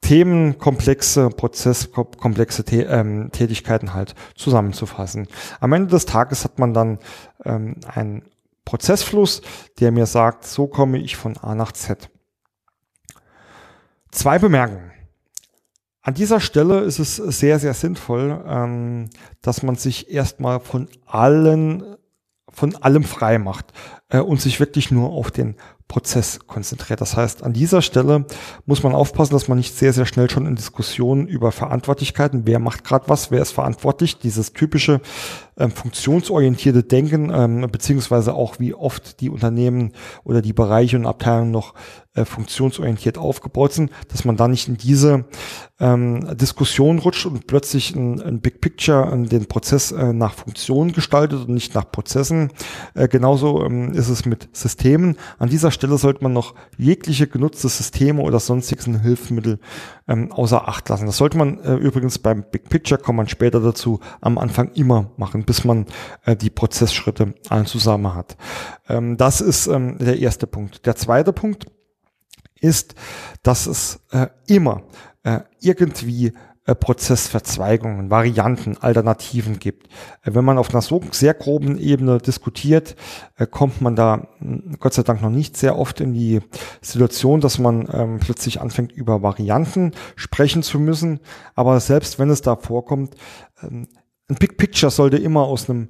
Themenkomplexe, 0.00 1.28
Prozesskomplexe 1.30 2.62
ähm, 2.72 3.30
Tätigkeiten 3.32 3.94
halt 3.94 4.14
zusammenzufassen. 4.36 5.26
Am 5.60 5.72
Ende 5.72 5.90
des 5.90 6.06
Tages 6.06 6.44
hat 6.44 6.58
man 6.58 6.72
dann 6.72 6.98
ähm, 7.44 7.76
einen 7.86 8.22
Prozessfluss, 8.68 9.40
der 9.80 9.92
mir 9.92 10.04
sagt, 10.04 10.44
so 10.44 10.66
komme 10.66 10.98
ich 10.98 11.16
von 11.16 11.38
A 11.38 11.54
nach 11.54 11.72
Z. 11.72 12.10
Zwei 14.10 14.38
Bemerkungen. 14.38 14.92
An 16.02 16.12
dieser 16.12 16.38
Stelle 16.38 16.80
ist 16.80 16.98
es 16.98 17.16
sehr, 17.16 17.58
sehr 17.60 17.72
sinnvoll, 17.72 18.44
ähm, 18.46 19.08
dass 19.40 19.62
man 19.62 19.76
sich 19.76 20.10
erstmal 20.10 20.60
von 20.60 20.86
allen, 21.06 21.96
von 22.50 22.76
allem 22.76 23.04
frei 23.04 23.38
macht 23.38 23.72
äh, 24.10 24.18
und 24.18 24.42
sich 24.42 24.60
wirklich 24.60 24.90
nur 24.90 25.12
auf 25.12 25.30
den 25.30 25.56
Prozess 25.88 26.40
konzentriert. 26.46 27.00
Das 27.00 27.16
heißt, 27.16 27.42
an 27.42 27.54
dieser 27.54 27.80
Stelle 27.80 28.26
muss 28.66 28.82
man 28.82 28.94
aufpassen, 28.94 29.32
dass 29.32 29.48
man 29.48 29.56
nicht 29.56 29.74
sehr, 29.74 29.94
sehr 29.94 30.04
schnell 30.04 30.28
schon 30.28 30.46
in 30.46 30.54
Diskussionen 30.54 31.26
über 31.26 31.50
Verantwortlichkeiten, 31.50 32.42
wer 32.44 32.58
macht 32.58 32.84
gerade 32.84 33.08
was, 33.08 33.30
wer 33.30 33.40
ist 33.40 33.52
verantwortlich, 33.52 34.18
dieses 34.18 34.52
typische 34.52 35.00
ähm, 35.56 35.70
funktionsorientierte 35.70 36.82
Denken, 36.82 37.32
ähm, 37.34 37.66
beziehungsweise 37.72 38.34
auch 38.34 38.60
wie 38.60 38.74
oft 38.74 39.20
die 39.20 39.30
Unternehmen 39.30 39.92
oder 40.24 40.42
die 40.42 40.52
Bereiche 40.52 40.98
und 40.98 41.06
Abteilungen 41.06 41.50
noch 41.50 41.72
äh, 42.18 42.24
funktionsorientiert 42.24 43.18
aufgebaut 43.18 43.72
sind, 43.72 43.90
dass 44.08 44.24
man 44.24 44.36
da 44.36 44.48
nicht 44.48 44.68
in 44.68 44.76
diese 44.76 45.24
ähm, 45.80 46.36
Diskussion 46.36 46.98
rutscht 46.98 47.26
und 47.26 47.46
plötzlich 47.46 47.94
ein, 47.94 48.20
ein 48.20 48.40
Big 48.40 48.60
Picture 48.60 49.12
äh, 49.12 49.28
den 49.28 49.46
Prozess 49.46 49.92
äh, 49.92 50.12
nach 50.12 50.34
Funktionen 50.34 50.92
gestaltet 50.92 51.40
und 51.46 51.54
nicht 51.54 51.74
nach 51.74 51.90
Prozessen. 51.90 52.50
Äh, 52.94 53.08
genauso 53.08 53.64
ähm, 53.64 53.92
ist 53.92 54.08
es 54.08 54.24
mit 54.24 54.48
Systemen. 54.52 55.16
An 55.38 55.48
dieser 55.48 55.70
Stelle 55.70 55.98
sollte 55.98 56.22
man 56.22 56.32
noch 56.32 56.54
jegliche 56.76 57.28
genutzte 57.28 57.68
Systeme 57.68 58.22
oder 58.22 58.40
sonstigen 58.40 59.00
Hilfsmittel 59.00 59.60
ähm, 60.08 60.32
außer 60.32 60.66
Acht 60.66 60.88
lassen. 60.88 61.06
Das 61.06 61.18
sollte 61.18 61.38
man 61.38 61.60
äh, 61.60 61.74
übrigens 61.74 62.18
beim 62.18 62.44
Big 62.50 62.68
Picture, 62.68 63.00
kommt 63.00 63.18
man 63.18 63.28
später 63.28 63.60
dazu, 63.60 64.00
am 64.20 64.38
Anfang 64.38 64.72
immer 64.72 65.10
machen, 65.16 65.44
bis 65.44 65.64
man 65.64 65.86
äh, 66.24 66.34
die 66.34 66.50
Prozessschritte 66.50 67.34
allen 67.48 67.66
zusammen 67.66 68.14
hat. 68.14 68.36
Ähm, 68.88 69.16
das 69.16 69.40
ist 69.40 69.68
ähm, 69.68 69.98
der 69.98 70.18
erste 70.18 70.46
Punkt. 70.46 70.86
Der 70.86 70.96
zweite 70.96 71.32
Punkt 71.32 71.66
ist, 72.60 72.94
dass 73.42 73.66
es 73.66 74.00
äh, 74.10 74.28
immer 74.46 74.82
äh, 75.22 75.40
irgendwie 75.60 76.32
äh, 76.68 76.74
Prozessverzweigungen, 76.74 78.10
Varianten, 78.10 78.76
Alternativen 78.76 79.58
gibt. 79.58 79.86
Äh, 80.22 80.34
wenn 80.34 80.44
man 80.44 80.58
auf 80.58 80.68
einer 80.70 80.82
so 80.82 81.00
sehr 81.12 81.32
groben 81.32 81.78
Ebene 81.78 82.18
diskutiert, 82.18 82.94
äh, 83.36 83.46
kommt 83.46 83.80
man 83.80 83.96
da 83.96 84.28
hm, 84.38 84.76
Gott 84.78 84.92
sei 84.92 85.02
Dank 85.02 85.22
noch 85.22 85.30
nicht 85.30 85.56
sehr 85.56 85.78
oft 85.78 86.00
in 86.02 86.12
die 86.12 86.40
Situation, 86.82 87.40
dass 87.40 87.58
man 87.58 87.88
ähm, 87.90 88.18
plötzlich 88.20 88.60
anfängt, 88.60 88.92
über 88.92 89.22
Varianten 89.22 89.92
sprechen 90.14 90.62
zu 90.62 90.78
müssen. 90.78 91.20
Aber 91.54 91.80
selbst 91.80 92.18
wenn 92.18 92.28
es 92.28 92.42
da 92.42 92.54
vorkommt, 92.56 93.14
ähm, 93.62 93.88
ein 94.28 94.36
Big 94.36 94.58
Picture 94.58 94.90
sollte 94.90 95.16
immer 95.16 95.44
aus 95.44 95.70
einem 95.70 95.88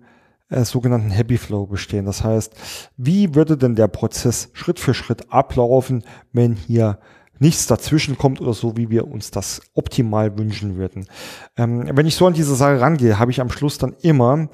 äh, 0.48 0.64
sogenannten 0.64 1.10
Happy 1.10 1.38
Flow 1.38 1.66
bestehen. 1.66 2.06
Das 2.06 2.24
heißt, 2.24 2.54
wie 2.96 3.34
würde 3.34 3.56
denn 3.56 3.74
der 3.74 3.88
Prozess 3.88 4.50
Schritt 4.52 4.78
für 4.78 4.94
Schritt 4.94 5.32
ablaufen, 5.32 6.04
wenn 6.32 6.54
hier 6.54 6.98
nichts 7.38 7.66
dazwischen 7.66 8.18
kommt 8.18 8.40
oder 8.40 8.52
so, 8.52 8.76
wie 8.76 8.90
wir 8.90 9.08
uns 9.08 9.30
das 9.30 9.60
optimal 9.74 10.38
wünschen 10.38 10.76
würden. 10.76 11.06
Ähm, 11.56 11.88
wenn 11.92 12.06
ich 12.06 12.16
so 12.16 12.26
an 12.26 12.34
diese 12.34 12.54
Sache 12.54 12.80
rangehe, 12.80 13.18
habe 13.18 13.30
ich 13.30 13.40
am 13.40 13.50
Schluss 13.50 13.78
dann 13.78 13.94
immer 14.02 14.48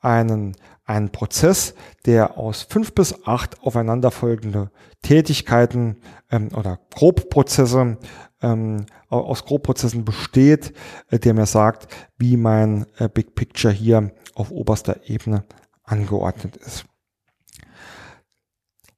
einen, 0.00 0.54
einen 0.84 1.10
Prozess, 1.10 1.74
der 2.06 2.38
aus 2.38 2.62
fünf 2.62 2.94
bis 2.94 3.26
acht 3.26 3.60
aufeinanderfolgende 3.62 4.70
Tätigkeiten 5.02 5.96
ähm, 6.30 6.50
oder 6.54 6.78
Grobprozesse 6.94 7.98
ähm, 8.40 8.86
aus 9.08 9.44
Grobprozessen 9.44 10.04
besteht, 10.04 10.72
äh, 11.10 11.18
der 11.18 11.34
mir 11.34 11.46
sagt, 11.46 11.88
wie 12.18 12.36
mein 12.36 12.86
äh, 12.98 13.08
Big 13.08 13.34
Picture 13.34 13.72
hier 13.72 14.12
auf 14.38 14.50
oberster 14.50 15.08
Ebene 15.08 15.44
angeordnet 15.84 16.56
ist. 16.56 16.84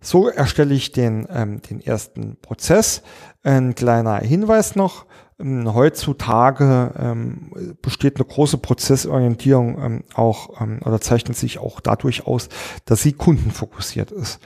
So 0.00 0.28
erstelle 0.28 0.75
ich 0.75 0.92
den, 0.92 1.26
ähm, 1.30 1.61
den 1.61 1.80
ersten 1.80 2.38
Prozess. 2.40 3.02
Ein 3.42 3.75
kleiner 3.75 4.16
Hinweis 4.18 4.75
noch. 4.75 5.06
Ähm, 5.38 5.75
heutzutage 5.75 6.94
ähm, 6.99 7.76
besteht 7.82 8.16
eine 8.16 8.25
große 8.25 8.59
Prozessorientierung 8.59 9.82
ähm, 9.82 10.04
auch 10.14 10.61
ähm, 10.61 10.80
oder 10.85 11.02
zeichnet 11.02 11.37
sich 11.37 11.59
auch 11.59 11.80
dadurch 11.80 12.26
aus, 12.26 12.49
dass 12.87 13.02
sie 13.02 13.12
kundenfokussiert 13.12 14.11
ist. 14.11 14.40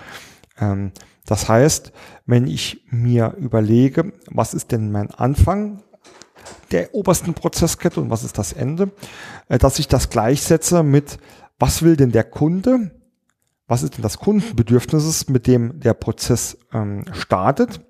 Ähm, 0.59 0.91
das 1.25 1.49
heißt, 1.49 1.93
wenn 2.27 2.49
ich 2.49 2.85
mir 2.91 3.35
überlege, 3.39 4.13
was 4.27 4.55
ist 4.55 4.73
denn 4.73 4.91
mein 4.91 5.11
Anfang 5.13 5.84
der 6.71 6.95
obersten 6.95 7.35
Prozesskette 7.35 8.01
und 8.01 8.11
was 8.11 8.25
ist 8.25 8.39
das 8.39 8.53
Ende, 8.53 8.91
äh, 9.49 9.59
dass 9.59 9.79
ich 9.79 9.89
das 9.89 10.11
gleichsetze 10.11 10.83
mit, 10.83 11.19
was 11.59 11.83
will 11.83 11.97
denn 11.97 12.13
der 12.13 12.25
Kunde, 12.25 12.91
was 13.67 13.83
ist 13.83 13.97
denn 13.97 14.03
das 14.03 14.19
Kundenbedürfnis, 14.19 15.29
mit 15.29 15.47
dem 15.47 15.81
der 15.81 15.95
Prozess 15.95 16.59
ähm, 16.73 17.05
startet? 17.13 17.81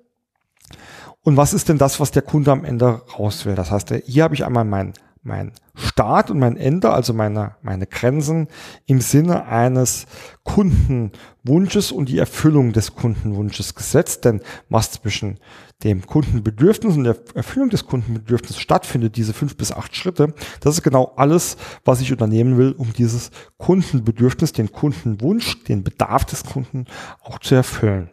Und 1.21 1.37
was 1.37 1.53
ist 1.53 1.69
denn 1.69 1.77
das, 1.77 1.99
was 1.99 2.11
der 2.11 2.21
Kunde 2.21 2.51
am 2.51 2.63
Ende 2.63 3.01
raus 3.17 3.45
will. 3.45 3.55
Das 3.55 3.71
heißt, 3.71 3.91
hier 4.05 4.23
habe 4.23 4.35
ich 4.35 4.45
einmal 4.45 4.63
mein, 4.63 4.93
mein 5.23 5.53
Start 5.75 6.31
und 6.31 6.39
mein 6.39 6.57
Ende, 6.57 6.91
also 6.91 7.13
meine, 7.13 7.55
meine 7.61 7.87
Grenzen 7.87 8.47
im 8.85 9.01
Sinne 9.01 9.45
eines 9.45 10.05
Kundenwunsches 10.43 11.91
und 11.91 12.09
die 12.09 12.17
Erfüllung 12.17 12.71
des 12.73 12.95
Kundenwunsches 12.95 13.75
gesetzt. 13.75 14.25
Denn 14.25 14.41
was 14.69 14.91
zwischen 14.91 15.39
dem 15.83 16.05
Kundenbedürfnis 16.05 16.95
und 16.95 17.03
der 17.03 17.17
Erfüllung 17.33 17.69
des 17.69 17.85
Kundenbedürfnisses 17.85 18.59
stattfindet, 18.59 19.17
diese 19.17 19.33
fünf 19.33 19.57
bis 19.57 19.71
acht 19.71 19.95
Schritte, 19.95 20.33
das 20.61 20.75
ist 20.75 20.83
genau 20.83 21.13
alles, 21.17 21.57
was 21.83 22.01
ich 22.01 22.11
unternehmen 22.11 22.57
will, 22.57 22.71
um 22.77 22.93
dieses 22.93 23.31
Kundenbedürfnis, 23.57 24.53
den 24.53 24.71
Kundenwunsch, 24.71 25.63
den 25.65 25.83
Bedarf 25.83 26.25
des 26.25 26.43
Kunden 26.45 26.85
auch 27.21 27.39
zu 27.39 27.55
erfüllen. 27.55 28.09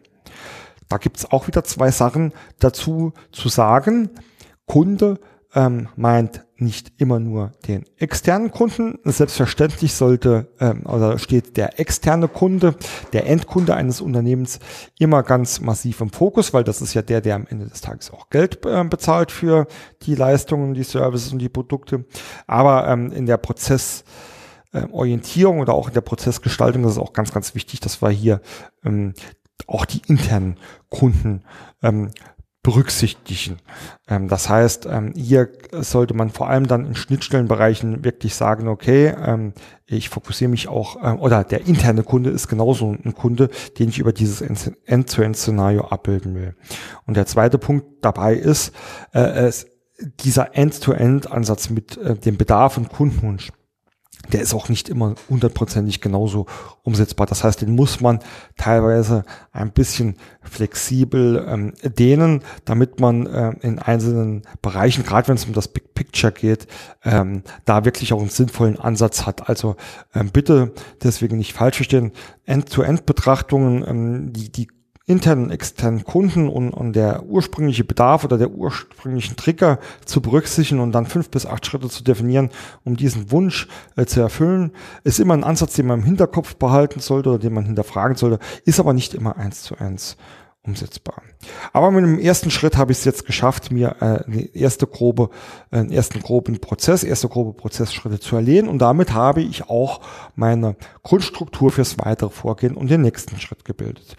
Da 0.89 0.97
gibt's 0.97 1.25
auch 1.31 1.47
wieder 1.47 1.63
zwei 1.63 1.91
Sachen 1.91 2.33
dazu 2.59 3.13
zu 3.31 3.49
sagen. 3.49 4.09
Kunde 4.65 5.19
ähm, 5.55 5.87
meint 5.95 6.45
nicht 6.55 6.93
immer 6.97 7.19
nur 7.19 7.51
den 7.67 7.85
externen 7.97 8.51
Kunden. 8.51 8.97
Selbstverständlich 9.03 9.93
sollte 9.93 10.51
ähm, 10.59 10.85
oder 10.85 11.17
steht 11.19 11.57
der 11.57 11.79
externe 11.79 12.27
Kunde, 12.27 12.75
der 13.11 13.27
Endkunde 13.27 13.75
eines 13.75 14.01
Unternehmens 14.01 14.59
immer 14.97 15.21
ganz 15.23 15.59
massiv 15.61 16.01
im 16.01 16.09
Fokus, 16.09 16.53
weil 16.53 16.63
das 16.63 16.81
ist 16.81 16.93
ja 16.93 17.01
der, 17.01 17.21
der 17.21 17.35
am 17.35 17.47
Ende 17.47 17.67
des 17.67 17.81
Tages 17.81 18.11
auch 18.11 18.29
Geld 18.29 18.65
äh, 18.65 18.83
bezahlt 18.83 19.31
für 19.31 19.67
die 20.03 20.15
Leistungen, 20.15 20.73
die 20.73 20.83
Services 20.83 21.33
und 21.33 21.39
die 21.39 21.49
Produkte. 21.49 22.05
Aber 22.47 22.87
ähm, 22.87 23.11
in 23.11 23.25
der 23.25 23.35
Prozessorientierung 23.37 25.59
oder 25.59 25.73
auch 25.73 25.89
in 25.89 25.93
der 25.93 26.01
Prozessgestaltung 26.01 26.85
ist 26.85 26.91
es 26.91 26.97
auch 26.97 27.13
ganz, 27.13 27.33
ganz 27.33 27.55
wichtig, 27.55 27.79
dass 27.79 28.01
wir 28.01 28.09
hier 28.09 28.41
ähm, 28.83 29.13
auch 29.67 29.85
die 29.85 30.01
internen 30.07 30.57
Kunden 30.89 31.43
ähm, 31.81 32.11
berücksichtigen. 32.63 33.59
Ähm, 34.07 34.29
das 34.29 34.49
heißt, 34.49 34.87
ähm, 34.89 35.13
hier 35.15 35.49
sollte 35.73 36.13
man 36.13 36.29
vor 36.29 36.49
allem 36.49 36.65
dann 36.65 36.85
in 36.85 36.95
Schnittstellenbereichen 36.95 38.05
wirklich 38.05 38.35
sagen, 38.35 38.69
okay, 38.69 39.13
ähm, 39.23 39.53
ich 39.85 40.09
fokussiere 40.09 40.49
mich 40.49 40.69
auch, 40.69 40.97
ähm, 41.03 41.19
oder 41.19 41.43
der 41.43 41.67
interne 41.67 42.03
Kunde 42.03 42.29
ist 42.29 42.47
genauso 42.47 42.91
ein 42.91 43.13
Kunde, 43.13 43.49
den 43.77 43.89
ich 43.89 43.99
über 43.99 44.13
dieses 44.13 44.41
End-to-End-Szenario 44.41 45.85
abbilden 45.85 46.35
will. 46.35 46.55
Und 47.05 47.17
der 47.17 47.25
zweite 47.25 47.57
Punkt 47.57 47.85
dabei 48.01 48.33
ist, 48.33 48.71
äh, 49.13 49.19
es, 49.19 49.67
dieser 50.21 50.55
End-to-End-Ansatz 50.55 51.69
mit 51.69 51.97
äh, 51.97 52.15
dem 52.15 52.37
Bedarf 52.37 52.77
und 52.77 52.89
Kundenwunsch 52.89 53.51
der 54.31 54.41
ist 54.41 54.53
auch 54.53 54.69
nicht 54.69 54.87
immer 54.87 55.15
hundertprozentig 55.29 55.99
genauso 55.99 56.45
umsetzbar. 56.83 57.27
Das 57.27 57.43
heißt, 57.43 57.61
den 57.61 57.75
muss 57.75 57.99
man 57.99 58.19
teilweise 58.57 59.25
ein 59.51 59.71
bisschen 59.71 60.15
flexibel 60.41 61.45
ähm, 61.47 61.73
dehnen, 61.83 62.41
damit 62.63 62.99
man 62.99 63.27
äh, 63.27 63.51
in 63.61 63.79
einzelnen 63.79 64.43
Bereichen, 64.61 65.03
gerade 65.03 65.27
wenn 65.27 65.35
es 65.35 65.45
um 65.45 65.53
das 65.53 65.67
Big 65.67 65.93
Picture 65.93 66.31
geht, 66.31 66.67
ähm, 67.03 67.43
da 67.65 67.85
wirklich 67.85 68.13
auch 68.13 68.19
einen 68.19 68.29
sinnvollen 68.29 68.79
Ansatz 68.79 69.25
hat. 69.25 69.49
Also 69.49 69.75
ähm, 70.15 70.29
bitte 70.31 70.73
deswegen 71.03 71.37
nicht 71.37 71.53
falsch 71.53 71.75
verstehen. 71.77 72.11
End-to-End-Betrachtungen, 72.45 73.83
ähm, 73.87 74.33
die, 74.33 74.51
die 74.51 74.67
internen, 75.05 75.51
externen 75.51 76.05
Kunden 76.05 76.47
und, 76.47 76.71
und 76.71 76.93
der 76.93 77.23
ursprüngliche 77.25 77.83
Bedarf 77.83 78.23
oder 78.23 78.37
der 78.37 78.51
ursprünglichen 78.51 79.35
Trigger 79.35 79.79
zu 80.05 80.21
berücksichtigen 80.21 80.79
und 80.79 80.93
dann 80.93 81.05
fünf 81.05 81.29
bis 81.29 81.45
acht 81.45 81.65
Schritte 81.65 81.89
zu 81.89 82.03
definieren, 82.03 82.51
um 82.85 82.95
diesen 82.95 83.29
Wunsch 83.31 83.67
äh, 83.97 84.05
zu 84.05 84.21
erfüllen, 84.21 84.71
ist 85.03 85.19
immer 85.19 85.33
ein 85.33 85.43
Ansatz, 85.43 85.73
den 85.73 85.87
man 85.87 85.99
im 85.99 86.05
Hinterkopf 86.05 86.55
behalten 86.55 87.01
sollte 87.01 87.29
oder 87.29 87.39
den 87.39 87.53
man 87.53 87.65
hinterfragen 87.65 88.15
sollte, 88.15 88.39
ist 88.63 88.79
aber 88.79 88.93
nicht 88.93 89.13
immer 89.13 89.35
eins 89.35 89.63
zu 89.63 89.77
eins 89.77 90.15
umsetzbar. 90.65 91.21
Aber 91.73 91.91
mit 91.91 92.05
dem 92.05 92.19
ersten 92.19 92.49
Schritt 92.49 92.77
habe 92.77 92.93
ich 92.93 92.99
es 92.99 93.03
jetzt 93.03 93.25
geschafft, 93.25 93.71
mir 93.71 93.97
äh, 93.99 94.23
eine 94.25 94.55
erste 94.55 94.87
grobe, 94.87 95.29
äh, 95.71 95.79
einen 95.79 95.91
ersten 95.91 96.21
groben 96.21 96.61
Prozess, 96.61 97.03
erste 97.03 97.27
grobe 97.27 97.51
Prozessschritte 97.51 98.21
zu 98.21 98.37
erledigen 98.37 98.69
und 98.69 98.79
damit 98.79 99.13
habe 99.13 99.41
ich 99.41 99.69
auch 99.69 99.99
meine 100.35 100.77
Grundstruktur 101.03 101.71
fürs 101.71 101.99
weitere 101.99 102.29
Vorgehen 102.29 102.75
und 102.75 102.89
den 102.89 103.01
nächsten 103.01 103.37
Schritt 103.41 103.65
gebildet. 103.65 104.15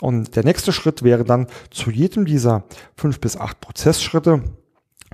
Und 0.00 0.36
der 0.36 0.44
nächste 0.44 0.72
Schritt 0.72 1.02
wäre 1.02 1.24
dann 1.24 1.48
zu 1.70 1.90
jedem 1.90 2.24
dieser 2.24 2.64
fünf 2.96 3.20
bis 3.20 3.36
acht 3.36 3.60
Prozessschritte 3.60 4.42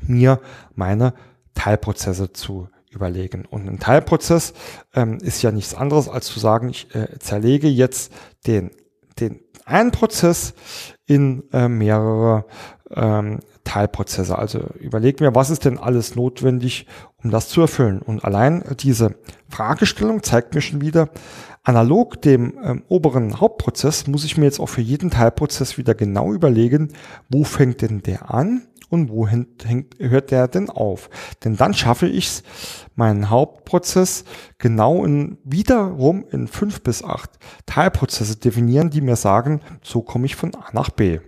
mir 0.03 0.41
meine 0.75 1.15
Teilprozesse 1.55 2.33
zu 2.33 2.69
überlegen. 2.91 3.45
Und 3.47 3.69
ein 3.69 3.79
Teilprozess 3.79 4.55
ähm, 4.95 5.19
ist 5.19 5.43
ja 5.43 5.51
nichts 5.51 5.75
anderes, 5.75 6.09
als 6.09 6.27
zu 6.27 6.39
sagen, 6.39 6.69
ich 6.69 6.95
äh, 6.95 7.19
zerlege 7.19 7.69
jetzt 7.69 8.13
den, 8.47 8.71
den 9.19 9.41
einen 9.65 9.91
Prozess 9.91 10.55
in 11.07 11.45
äh, 11.53 11.69
mehrere 11.69 12.47
ähm, 12.91 13.41
Teilprozesse. 13.65 14.39
Also 14.39 14.61
überleg 14.79 15.21
mir, 15.21 15.35
was 15.35 15.51
ist 15.51 15.65
denn 15.65 15.79
alles 15.79 16.15
notwendig, 16.15 16.87
um 17.23 17.31
das 17.31 17.49
zu 17.49 17.63
erfüllen. 17.63 18.01
Und 18.01 18.25
allein 18.25 18.63
diese 18.81 19.17
Fragestellung 19.49 20.23
zeigt 20.23 20.55
mir 20.55 20.61
schon 20.61 20.81
wieder, 20.81 21.09
analog 21.65 22.21
dem 22.23 22.59
ähm, 22.63 22.85
oberen 22.89 23.41
Hauptprozess 23.41 24.07
muss 24.07 24.25
ich 24.25 24.37
mir 24.37 24.45
jetzt 24.45 24.61
auch 24.61 24.69
für 24.69 24.83
jeden 24.83 25.11
Teilprozess 25.11 25.79
wieder 25.79 25.95
genau 25.95 26.33
überlegen, 26.33 26.93
wo 27.29 27.43
fängt 27.43 27.83
denn 27.83 28.03
der 28.03 28.33
an 28.33 28.63
und 28.91 29.11
wo 29.11 29.27
hängt, 29.27 29.65
hört 29.99 30.31
der 30.31 30.47
denn 30.47 30.71
auf? 30.71 31.11
Denn 31.43 31.57
dann 31.57 31.75
schaffe 31.75 32.07
ich 32.07 32.27
es, 32.27 32.43
meinen 32.95 33.31
Hauptprozess 33.31 34.25
genau 34.59 35.05
in 35.05 35.39
wiederum 35.43 36.25
in 36.31 36.47
fünf 36.47 36.83
bis 36.83 37.03
acht 37.03 37.31
Teilprozesse 37.67 38.37
definieren, 38.37 38.91
die 38.91 39.01
mir 39.01 39.17
sagen, 39.17 39.61
so 39.83 40.03
komme 40.03 40.27
ich 40.27 40.37
von 40.37 40.55
A 40.55 40.67
nach 40.73 40.91
B. 40.91 41.19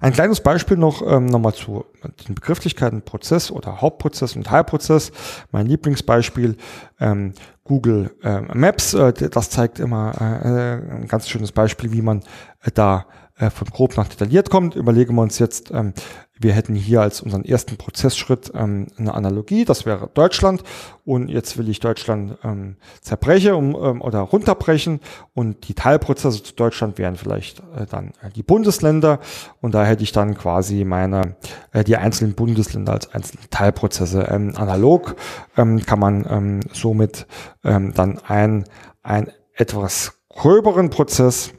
Ein 0.00 0.12
kleines 0.12 0.40
Beispiel 0.40 0.78
noch 0.78 1.02
ähm, 1.06 1.26
nochmal 1.26 1.52
zu 1.52 1.84
den 2.26 2.34
Begrifflichkeiten 2.34 3.02
Prozess 3.02 3.50
oder 3.50 3.80
Hauptprozess 3.82 4.34
und 4.34 4.46
Teilprozess. 4.46 5.12
Mein 5.52 5.66
Lieblingsbeispiel 5.66 6.56
ähm, 7.00 7.34
Google 7.68 8.10
äh, 8.22 8.40
Maps. 8.40 8.94
Äh, 8.94 9.12
das 9.12 9.50
zeigt 9.50 9.78
immer 9.78 10.12
äh, 10.20 10.94
ein 10.96 11.06
ganz 11.06 11.28
schönes 11.28 11.52
Beispiel, 11.52 11.92
wie 11.92 12.02
man 12.02 12.22
äh, 12.62 12.70
da 12.74 13.06
äh, 13.36 13.50
von 13.50 13.68
grob 13.68 13.96
nach 13.96 14.08
detailliert 14.08 14.50
kommt. 14.50 14.74
Überlegen 14.74 15.14
wir 15.14 15.22
uns 15.22 15.38
jetzt, 15.38 15.70
ähm, 15.70 15.92
wir 16.40 16.52
hätten 16.52 16.74
hier 16.74 17.00
als 17.00 17.20
unseren 17.20 17.44
ersten 17.44 17.76
Prozessschritt 17.76 18.52
ähm, 18.54 18.86
eine 18.96 19.14
Analogie, 19.14 19.64
das 19.64 19.86
wäre 19.86 20.08
Deutschland 20.12 20.62
und 21.04 21.28
jetzt 21.28 21.58
will 21.58 21.68
ich 21.68 21.80
Deutschland 21.80 22.38
ähm, 22.44 22.76
zerbrechen 23.00 23.54
um, 23.54 23.74
ähm, 23.74 24.02
oder 24.02 24.20
runterbrechen 24.20 25.00
und 25.34 25.68
die 25.68 25.74
Teilprozesse 25.74 26.42
zu 26.42 26.54
Deutschland 26.54 26.98
wären 26.98 27.16
vielleicht 27.16 27.60
äh, 27.76 27.86
dann 27.88 28.12
äh, 28.22 28.30
die 28.34 28.42
Bundesländer 28.42 29.20
und 29.60 29.74
da 29.74 29.84
hätte 29.84 30.02
ich 30.02 30.12
dann 30.12 30.36
quasi 30.36 30.84
meine 30.84 31.36
äh, 31.72 31.84
die 31.84 31.96
einzelnen 31.96 32.34
Bundesländer 32.34 32.92
als 32.92 33.12
einzelne 33.12 33.48
Teilprozesse. 33.50 34.22
Ähm, 34.30 34.54
analog 34.56 35.16
ähm, 35.56 35.84
kann 35.84 35.98
man 35.98 36.26
ähm, 36.28 36.60
somit 36.72 37.26
ähm, 37.64 37.92
dann 37.94 38.18
ein, 38.26 38.64
ein 39.02 39.32
etwas 39.54 40.20
gröberen 40.28 40.90
Prozess 40.90 41.52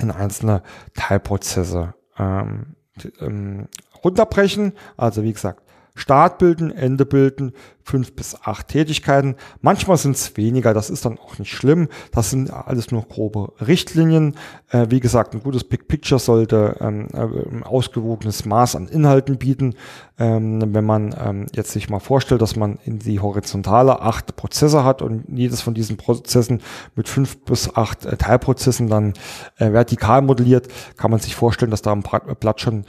in 0.00 0.10
einzelne 0.10 0.62
Teilprozesse 0.94 1.94
ähm, 2.18 2.76
ähm, 3.20 3.68
runterbrechen. 4.04 4.72
Also 4.96 5.22
wie 5.22 5.32
gesagt, 5.32 5.62
Start 5.94 6.38
bilden, 6.38 6.70
Ende 6.70 7.04
bilden, 7.04 7.52
fünf 7.82 8.14
bis 8.14 8.36
acht 8.42 8.68
Tätigkeiten. 8.68 9.36
Manchmal 9.60 9.96
sind 9.96 10.16
es 10.16 10.36
weniger, 10.36 10.72
das 10.72 10.88
ist 10.88 11.04
dann 11.04 11.18
auch 11.18 11.38
nicht 11.38 11.52
schlimm. 11.52 11.88
Das 12.12 12.30
sind 12.30 12.50
alles 12.52 12.90
nur 12.90 13.02
grobe 13.02 13.52
Richtlinien. 13.60 14.36
Äh, 14.70 14.86
wie 14.90 15.00
gesagt, 15.00 15.34
ein 15.34 15.42
gutes 15.42 15.64
Big 15.64 15.88
Picture 15.88 16.20
sollte 16.20 16.76
ähm, 16.80 17.08
äh, 17.12 17.18
ein 17.18 17.62
ausgewogenes 17.64 18.44
Maß 18.44 18.76
an 18.76 18.86
Inhalten 18.86 19.38
bieten. 19.38 19.74
Ähm, 20.18 20.74
wenn 20.74 20.84
man 20.84 21.14
ähm, 21.18 21.46
jetzt 21.52 21.72
sich 21.72 21.90
mal 21.90 21.98
vorstellt, 21.98 22.40
dass 22.42 22.54
man 22.54 22.78
in 22.84 23.00
die 23.00 23.20
horizontale 23.20 24.00
acht 24.00 24.36
Prozesse 24.36 24.84
hat 24.84 25.02
und 25.02 25.24
jedes 25.28 25.60
von 25.60 25.74
diesen 25.74 25.96
Prozessen 25.96 26.62
mit 26.94 27.08
fünf 27.08 27.44
bis 27.44 27.74
acht 27.74 28.06
äh, 28.06 28.16
Teilprozessen 28.16 28.88
dann 28.88 29.14
äh, 29.56 29.72
vertikal 29.72 30.22
modelliert, 30.22 30.68
kann 30.96 31.10
man 31.10 31.20
sich 31.20 31.34
vorstellen, 31.34 31.70
dass 31.70 31.82
da 31.82 31.92
ein 31.92 32.04
Blatt 32.38 32.60
schon 32.60 32.84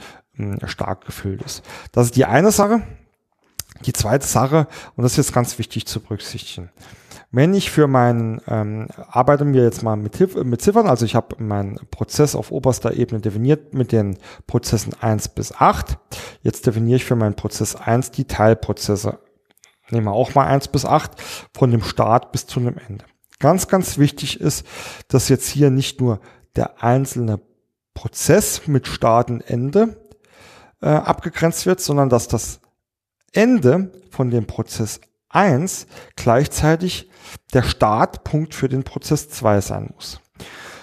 stark 0.66 1.04
gefüllt 1.04 1.42
ist. 1.42 1.62
Das 1.92 2.06
ist 2.06 2.16
die 2.16 2.24
eine 2.24 2.50
Sache. 2.50 2.82
Die 3.86 3.92
zweite 3.92 4.26
Sache, 4.26 4.68
und 4.96 5.02
das 5.02 5.12
ist 5.12 5.18
jetzt 5.18 5.32
ganz 5.32 5.58
wichtig 5.58 5.86
zu 5.86 6.00
berücksichtigen. 6.00 6.70
Wenn 7.30 7.54
ich 7.54 7.70
für 7.70 7.86
meinen, 7.88 8.42
ähm, 8.46 8.88
arbeiten 9.08 9.54
wir 9.54 9.64
jetzt 9.64 9.82
mal 9.82 9.96
mit, 9.96 10.18
mit 10.44 10.60
Ziffern, 10.60 10.86
also 10.86 11.06
ich 11.06 11.14
habe 11.14 11.42
meinen 11.42 11.80
Prozess 11.90 12.34
auf 12.34 12.52
oberster 12.52 12.92
Ebene 12.92 13.20
definiert 13.20 13.72
mit 13.72 13.90
den 13.90 14.18
Prozessen 14.46 14.92
1 15.00 15.28
bis 15.30 15.52
8. 15.52 15.96
Jetzt 16.42 16.66
definiere 16.66 16.96
ich 16.96 17.06
für 17.06 17.16
meinen 17.16 17.34
Prozess 17.34 17.74
1 17.74 18.10
die 18.10 18.26
Teilprozesse. 18.26 19.18
Nehmen 19.90 20.06
wir 20.06 20.12
auch 20.12 20.34
mal 20.34 20.46
1 20.46 20.68
bis 20.68 20.84
8 20.84 21.12
von 21.54 21.70
dem 21.70 21.82
Start 21.82 22.32
bis 22.32 22.46
zu 22.46 22.60
dem 22.60 22.76
Ende. 22.86 23.06
Ganz, 23.38 23.66
ganz 23.66 23.96
wichtig 23.96 24.40
ist, 24.40 24.66
dass 25.08 25.30
jetzt 25.30 25.48
hier 25.48 25.70
nicht 25.70 26.00
nur 26.00 26.20
der 26.54 26.82
einzelne 26.82 27.40
Prozess 27.94 28.66
mit 28.66 28.86
Start 28.86 29.30
und 29.30 29.40
Ende 29.40 29.96
äh, 30.82 30.88
abgegrenzt 30.88 31.64
wird, 31.66 31.80
sondern 31.80 32.08
dass 32.08 32.28
das 32.28 32.60
Ende 33.32 33.92
von 34.10 34.30
dem 34.30 34.46
Prozess 34.46 35.00
1 35.30 35.86
gleichzeitig 36.16 37.08
der 37.54 37.62
Startpunkt 37.62 38.54
für 38.54 38.68
den 38.68 38.84
Prozess 38.84 39.30
2 39.30 39.60
sein 39.62 39.90
muss. 39.94 40.20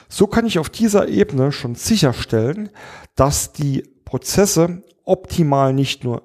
So 0.08 0.26
kann 0.26 0.48
ich 0.48 0.58
auf 0.58 0.70
dieser 0.70 1.08
Ebene 1.08 1.52
schon 1.52 1.76
sicherstellen, 1.76 2.70
dass 3.16 3.54
die 3.54 3.84
Prozesse 4.06 4.84
optimal 5.04 5.74
nicht 5.74 6.04
nur 6.04 6.24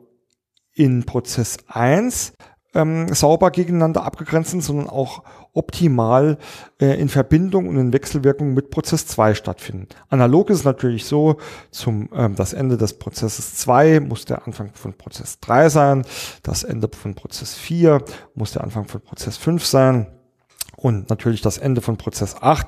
in 0.73 1.05
Prozess 1.05 1.59
1 1.67 2.33
ähm, 2.75 3.13
sauber 3.13 3.51
gegeneinander 3.51 4.05
abgegrenzt 4.05 4.45
sondern 4.63 4.89
auch 4.89 5.23
optimal 5.53 6.39
äh, 6.81 7.01
in 7.01 7.09
Verbindung 7.09 7.69
und 7.69 7.77
in 7.77 7.93
Wechselwirkung 7.93 8.55
mit 8.55 8.71
Prozess 8.71 9.07
2 9.07 9.35
stattfinden. 9.35 9.89
Analog 10.09 10.51
ist 10.51 10.65
natürlich 10.65 11.07
so, 11.07 11.37
zum 11.71 12.09
ähm, 12.15 12.35
das 12.35 12.53
Ende 12.53 12.77
des 12.77 12.99
Prozesses 12.99 13.55
2 13.55 14.01
muss 14.01 14.25
der 14.25 14.47
Anfang 14.47 14.71
von 14.75 14.95
Prozess 14.95 15.41
3 15.41 15.69
sein, 15.69 16.05
das 16.43 16.65
Ende 16.65 16.89
von 16.93 17.15
Prozess 17.15 17.55
4 17.55 18.03
muss 18.35 18.53
der 18.53 18.65
Anfang 18.65 18.87
von 18.87 19.01
Prozess 19.01 19.37
5 19.37 19.65
sein. 19.65 20.07
Und 20.85 21.09
natürlich 21.09 21.41
das 21.41 21.57
Ende 21.57 21.81
von 21.81 21.97
Prozess 21.97 22.37
8 22.43 22.67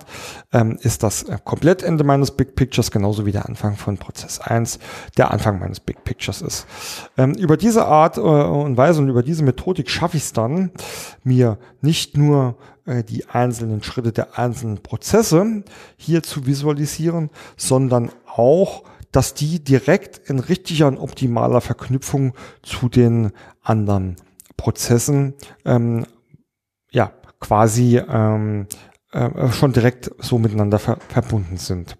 ähm, 0.54 0.78
ist 0.80 1.02
das 1.02 1.24
äh, 1.24 1.36
Komplettende 1.44 2.02
meines 2.02 2.30
Big 2.30 2.56
Pictures, 2.56 2.90
genauso 2.90 3.26
wie 3.26 3.30
der 3.30 3.44
Anfang 3.44 3.76
von 3.76 3.98
Prozess 3.98 4.40
1 4.40 4.78
der 5.18 5.32
Anfang 5.32 5.58
meines 5.58 5.80
Big 5.80 6.02
Pictures 6.02 6.40
ist. 6.40 6.66
Ähm, 7.18 7.34
über 7.34 7.58
diese 7.58 7.84
Art 7.84 8.16
äh, 8.16 8.20
und 8.22 8.78
Weise 8.78 9.02
und 9.02 9.10
über 9.10 9.22
diese 9.22 9.44
Methodik 9.44 9.90
schaffe 9.90 10.16
ich 10.16 10.22
es 10.22 10.32
dann, 10.32 10.70
mir 11.24 11.58
nicht 11.82 12.16
nur 12.16 12.56
äh, 12.86 13.04
die 13.04 13.28
einzelnen 13.28 13.82
Schritte 13.82 14.12
der 14.12 14.38
einzelnen 14.38 14.78
Prozesse 14.82 15.62
hier 15.98 16.22
zu 16.22 16.46
visualisieren, 16.46 17.28
sondern 17.58 18.10
auch 18.34 18.84
dass 19.12 19.34
die 19.34 19.62
direkt 19.62 20.30
in 20.30 20.38
richtiger 20.38 20.88
und 20.88 20.96
optimaler 20.96 21.60
Verknüpfung 21.60 22.32
zu 22.62 22.88
den 22.88 23.32
anderen 23.62 24.16
Prozessen 24.56 25.34
ähm, 25.66 26.06
quasi 27.40 27.98
ähm, 27.98 28.66
äh, 29.12 29.48
schon 29.52 29.72
direkt 29.72 30.10
so 30.18 30.38
miteinander 30.38 30.78
ver 30.78 30.98
verbunden 31.08 31.56
sind. 31.56 31.96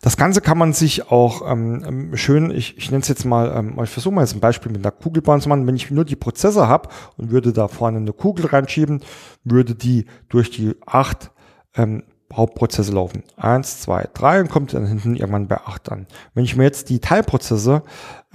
Das 0.00 0.16
Ganze 0.16 0.40
kann 0.40 0.58
man 0.58 0.72
sich 0.72 1.10
auch 1.10 1.48
ähm, 1.48 2.10
schön, 2.14 2.50
ich, 2.50 2.76
ich 2.76 2.90
nenne 2.90 3.02
es 3.02 3.08
jetzt 3.08 3.24
mal, 3.24 3.52
ähm, 3.56 3.78
ich 3.82 3.90
versuche 3.90 4.12
mal 4.12 4.22
jetzt 4.22 4.34
ein 4.34 4.40
Beispiel 4.40 4.72
mit 4.72 4.84
einer 4.84 4.90
Kugelbahn 4.90 5.40
zu 5.40 5.48
machen. 5.48 5.66
Wenn 5.66 5.76
ich 5.76 5.90
nur 5.90 6.04
die 6.04 6.16
Prozesse 6.16 6.66
habe 6.66 6.88
und 7.16 7.30
würde 7.30 7.52
da 7.52 7.68
vorne 7.68 7.98
eine 7.98 8.12
Kugel 8.12 8.46
reinschieben, 8.46 9.00
würde 9.44 9.74
die 9.76 10.06
durch 10.28 10.50
die 10.50 10.74
acht 10.86 11.30
ähm, 11.76 12.02
Hauptprozesse 12.32 12.92
laufen. 12.92 13.22
Eins, 13.36 13.80
zwei, 13.80 14.08
drei 14.12 14.40
und 14.40 14.50
kommt 14.50 14.74
dann 14.74 14.86
hinten 14.86 15.14
irgendwann 15.14 15.48
bei 15.48 15.58
acht 15.58 15.92
an. 15.92 16.06
Wenn 16.34 16.44
ich 16.44 16.56
mir 16.56 16.64
jetzt 16.64 16.88
die 16.88 16.98
Teilprozesse 16.98 17.82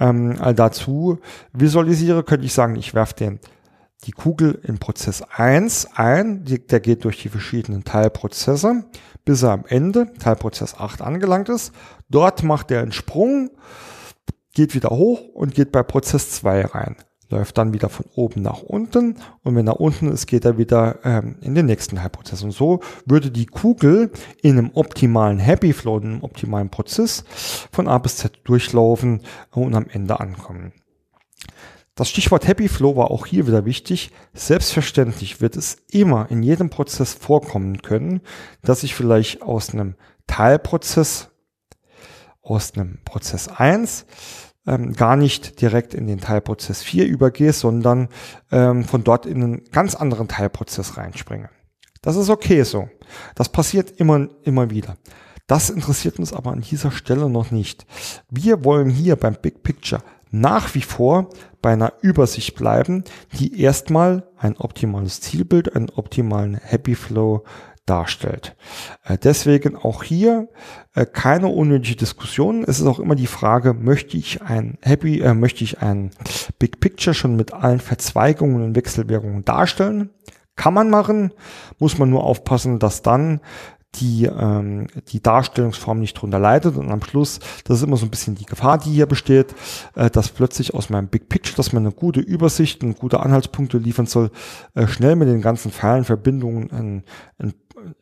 ähm, 0.00 0.38
dazu 0.54 1.18
visualisiere, 1.52 2.22
könnte 2.22 2.46
ich 2.46 2.54
sagen, 2.54 2.76
ich 2.76 2.94
werfe 2.94 3.14
den 3.14 3.40
die 4.04 4.12
Kugel 4.12 4.60
in 4.62 4.78
Prozess 4.78 5.22
1 5.22 5.88
ein, 5.94 6.44
der 6.44 6.80
geht 6.80 7.04
durch 7.04 7.20
die 7.20 7.28
verschiedenen 7.28 7.84
Teilprozesse, 7.84 8.84
bis 9.24 9.42
er 9.42 9.50
am 9.50 9.64
Ende, 9.66 10.12
Teilprozess 10.18 10.76
8, 10.76 11.02
angelangt 11.02 11.48
ist. 11.48 11.72
Dort 12.08 12.42
macht 12.42 12.70
er 12.70 12.80
einen 12.80 12.92
Sprung, 12.92 13.50
geht 14.54 14.74
wieder 14.74 14.90
hoch 14.90 15.20
und 15.34 15.54
geht 15.54 15.72
bei 15.72 15.82
Prozess 15.82 16.30
2 16.30 16.66
rein. 16.66 16.96
Läuft 17.30 17.58
dann 17.58 17.74
wieder 17.74 17.90
von 17.90 18.06
oben 18.14 18.40
nach 18.40 18.62
unten 18.62 19.16
und 19.42 19.54
wenn 19.54 19.66
er 19.66 19.80
unten 19.80 20.10
ist, 20.10 20.26
geht 20.26 20.46
er 20.46 20.56
wieder 20.56 21.00
ähm, 21.04 21.36
in 21.42 21.54
den 21.54 21.66
nächsten 21.66 21.96
Teilprozess. 21.96 22.42
Und 22.42 22.52
so 22.52 22.80
würde 23.04 23.30
die 23.30 23.44
Kugel 23.44 24.10
in 24.40 24.56
einem 24.56 24.70
optimalen 24.72 25.38
Happy 25.38 25.74
Flow, 25.74 25.98
in 25.98 26.04
einem 26.04 26.22
optimalen 26.22 26.70
Prozess 26.70 27.24
von 27.70 27.86
A 27.86 27.98
bis 27.98 28.16
Z 28.16 28.40
durchlaufen 28.44 29.20
und 29.50 29.74
am 29.74 29.88
Ende 29.90 30.18
ankommen. 30.18 30.72
Das 31.98 32.10
Stichwort 32.10 32.46
Happy 32.46 32.68
Flow 32.68 32.94
war 32.94 33.10
auch 33.10 33.26
hier 33.26 33.48
wieder 33.48 33.64
wichtig. 33.64 34.12
Selbstverständlich 34.32 35.40
wird 35.40 35.56
es 35.56 35.78
immer 35.90 36.30
in 36.30 36.44
jedem 36.44 36.70
Prozess 36.70 37.12
vorkommen 37.12 37.82
können, 37.82 38.20
dass 38.62 38.84
ich 38.84 38.94
vielleicht 38.94 39.42
aus 39.42 39.70
einem 39.74 39.96
Teilprozess, 40.28 41.30
aus 42.40 42.74
einem 42.74 43.00
Prozess 43.04 43.48
1 43.48 44.06
ähm, 44.68 44.92
gar 44.92 45.16
nicht 45.16 45.60
direkt 45.60 45.92
in 45.92 46.06
den 46.06 46.20
Teilprozess 46.20 46.84
4 46.84 47.04
übergehe, 47.04 47.52
sondern 47.52 48.10
ähm, 48.52 48.84
von 48.84 49.02
dort 49.02 49.26
in 49.26 49.42
einen 49.42 49.64
ganz 49.72 49.96
anderen 49.96 50.28
Teilprozess 50.28 50.98
reinspringe. 50.98 51.50
Das 52.00 52.14
ist 52.14 52.30
okay 52.30 52.62
so. 52.62 52.88
Das 53.34 53.48
passiert 53.48 53.90
immer, 53.98 54.28
immer 54.44 54.70
wieder. 54.70 54.98
Das 55.48 55.70
interessiert 55.70 56.20
uns 56.20 56.32
aber 56.32 56.52
an 56.52 56.60
dieser 56.60 56.92
Stelle 56.92 57.28
noch 57.28 57.50
nicht. 57.50 57.86
Wir 58.30 58.64
wollen 58.64 58.90
hier 58.90 59.16
beim 59.16 59.34
Big 59.34 59.64
Picture 59.64 60.02
nach 60.30 60.74
wie 60.74 60.82
vor 60.82 61.30
bei 61.62 61.72
einer 61.72 61.94
Übersicht 62.02 62.54
bleiben, 62.54 63.04
die 63.38 63.60
erstmal 63.60 64.28
ein 64.36 64.56
optimales 64.56 65.20
Zielbild, 65.20 65.74
einen 65.74 65.90
optimalen 65.90 66.54
Happy 66.54 66.94
Flow 66.94 67.44
darstellt. 67.88 68.56
Äh, 69.04 69.18
deswegen 69.18 69.76
auch 69.76 70.02
hier 70.02 70.48
äh, 70.94 71.06
keine 71.06 71.48
unnötige 71.48 71.96
Diskussion. 71.96 72.64
Es 72.64 72.80
ist 72.80 72.86
auch 72.86 72.98
immer 72.98 73.14
die 73.14 73.26
Frage, 73.26 73.74
möchte 73.74 74.16
ich 74.16 74.42
ein 74.42 74.78
Happy, 74.82 75.20
äh, 75.20 75.34
möchte 75.34 75.64
ich 75.64 75.80
ein 75.80 76.10
Big 76.58 76.80
Picture 76.80 77.14
schon 77.14 77.36
mit 77.36 77.52
allen 77.52 77.80
Verzweigungen 77.80 78.62
und 78.62 78.76
Wechselwirkungen 78.76 79.44
darstellen? 79.44 80.10
Kann 80.56 80.74
man 80.74 80.90
machen, 80.90 81.32
muss 81.78 81.98
man 81.98 82.10
nur 82.10 82.24
aufpassen, 82.24 82.78
dass 82.78 83.02
dann 83.02 83.40
die, 83.96 84.26
ähm, 84.26 84.86
die 85.08 85.22
Darstellungsform 85.22 86.00
nicht 86.00 86.14
drunter 86.14 86.38
leidet. 86.38 86.76
Und 86.76 86.90
am 86.90 87.02
Schluss, 87.02 87.40
das 87.64 87.78
ist 87.78 87.84
immer 87.84 87.96
so 87.96 88.06
ein 88.06 88.10
bisschen 88.10 88.34
die 88.34 88.44
Gefahr, 88.44 88.78
die 88.78 88.90
hier 88.90 89.06
besteht, 89.06 89.54
äh, 89.94 90.10
dass 90.10 90.28
plötzlich 90.28 90.74
aus 90.74 90.90
meinem 90.90 91.08
Big 91.08 91.28
Picture, 91.28 91.56
dass 91.56 91.72
man 91.72 91.84
eine 91.84 91.94
gute 91.94 92.20
Übersicht 92.20 92.82
und 92.84 92.98
gute 92.98 93.20
Anhaltspunkte 93.20 93.78
liefern 93.78 94.06
soll, 94.06 94.30
äh, 94.74 94.86
schnell 94.86 95.16
mit 95.16 95.28
den 95.28 95.40
ganzen 95.40 95.72
Pfeilen, 95.72 96.04
Verbindungen 96.04 96.70
ein, 96.70 97.04
ein 97.38 97.54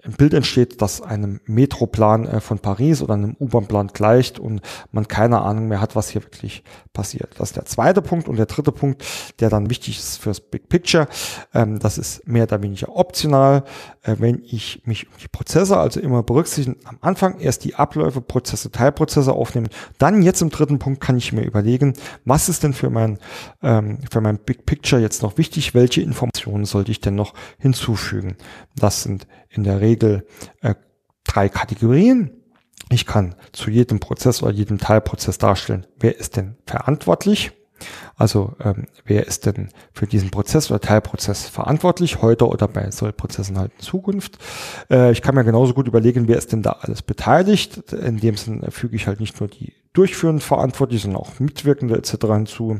ein 0.04 0.12
Bild 0.12 0.34
entsteht, 0.34 0.80
das 0.82 1.02
einem 1.02 1.40
Metroplan 1.46 2.26
äh, 2.26 2.40
von 2.40 2.58
Paris 2.58 3.02
oder 3.02 3.14
einem 3.14 3.36
U-Bahn-Plan 3.38 3.88
gleicht 3.88 4.38
und 4.38 4.60
man 4.92 5.08
keine 5.08 5.42
Ahnung 5.42 5.68
mehr 5.68 5.80
hat, 5.80 5.96
was 5.96 6.10
hier 6.10 6.22
wirklich 6.22 6.62
passiert. 6.92 7.34
Das 7.38 7.50
ist 7.50 7.56
der 7.56 7.66
zweite 7.66 8.02
Punkt 8.02 8.28
und 8.28 8.36
der 8.36 8.46
dritte 8.46 8.72
Punkt, 8.72 9.04
der 9.40 9.50
dann 9.50 9.70
wichtig 9.70 9.98
ist 9.98 10.16
fürs 10.16 10.40
Big 10.40 10.68
Picture. 10.68 11.08
Ähm, 11.54 11.78
das 11.78 11.98
ist 11.98 12.26
mehr 12.26 12.44
oder 12.44 12.62
weniger 12.62 12.96
optional, 12.96 13.64
äh, 14.02 14.16
wenn 14.18 14.42
ich 14.44 14.82
mich 14.86 15.06
um 15.06 15.14
die 15.22 15.28
Prozesse, 15.28 15.76
also 15.76 16.00
immer 16.00 16.22
berücksichtigen, 16.22 16.78
am 16.84 16.98
Anfang 17.00 17.38
erst 17.38 17.64
die 17.64 17.74
Abläufe, 17.74 18.20
Prozesse, 18.20 18.70
Teilprozesse 18.70 19.32
aufnehmen. 19.32 19.68
Dann 19.98 20.22
jetzt 20.22 20.40
im 20.40 20.50
dritten 20.50 20.78
Punkt 20.78 21.00
kann 21.00 21.16
ich 21.16 21.32
mir 21.32 21.42
überlegen, 21.42 21.94
was 22.24 22.48
ist 22.48 22.62
denn 22.62 22.72
für 22.72 22.90
mein, 22.90 23.18
ähm, 23.62 23.98
für 24.10 24.20
mein 24.20 24.38
Big 24.38 24.66
Picture 24.66 25.00
jetzt 25.00 25.22
noch 25.22 25.38
wichtig? 25.38 25.74
Welche 25.74 26.00
Informationen 26.00 26.64
sollte 26.64 26.90
ich 26.90 27.00
denn 27.00 27.14
noch 27.14 27.34
hinzufügen? 27.58 28.36
Das 28.74 29.02
sind 29.02 29.26
in 29.56 29.64
der 29.64 29.80
Regel 29.80 30.26
äh, 30.62 30.74
drei 31.24 31.48
Kategorien. 31.48 32.30
Ich 32.90 33.06
kann 33.06 33.34
zu 33.52 33.70
jedem 33.70 33.98
Prozess 33.98 34.42
oder 34.42 34.52
jedem 34.52 34.78
Teilprozess 34.78 35.38
darstellen, 35.38 35.86
wer 35.98 36.16
ist 36.16 36.36
denn 36.36 36.56
verantwortlich. 36.66 37.52
Also 38.14 38.54
ähm, 38.64 38.86
wer 39.04 39.26
ist 39.26 39.44
denn 39.44 39.68
für 39.92 40.06
diesen 40.06 40.30
Prozess 40.30 40.70
oder 40.70 40.80
Teilprozess 40.80 41.48
verantwortlich, 41.48 42.22
heute 42.22 42.48
oder 42.48 42.68
bei 42.68 42.90
Sollprozessen 42.90 43.58
halt 43.58 43.72
in 43.76 43.80
Zukunft. 43.80 44.38
Äh, 44.90 45.12
ich 45.12 45.20
kann 45.20 45.34
mir 45.34 45.44
genauso 45.44 45.74
gut 45.74 45.86
überlegen, 45.86 46.26
wer 46.26 46.38
ist 46.38 46.52
denn 46.52 46.62
da 46.62 46.78
alles 46.80 47.02
beteiligt. 47.02 47.92
In 47.92 48.18
dem 48.18 48.36
Sinne 48.36 48.70
füge 48.70 48.96
ich 48.96 49.06
halt 49.06 49.20
nicht 49.20 49.38
nur 49.40 49.48
die 49.48 49.74
durchführend 49.92 50.42
Verantwortlichen, 50.42 51.12
sondern 51.12 51.22
auch 51.22 51.40
Mitwirkende 51.40 51.96
etc. 51.96 52.26
hinzu. 52.26 52.78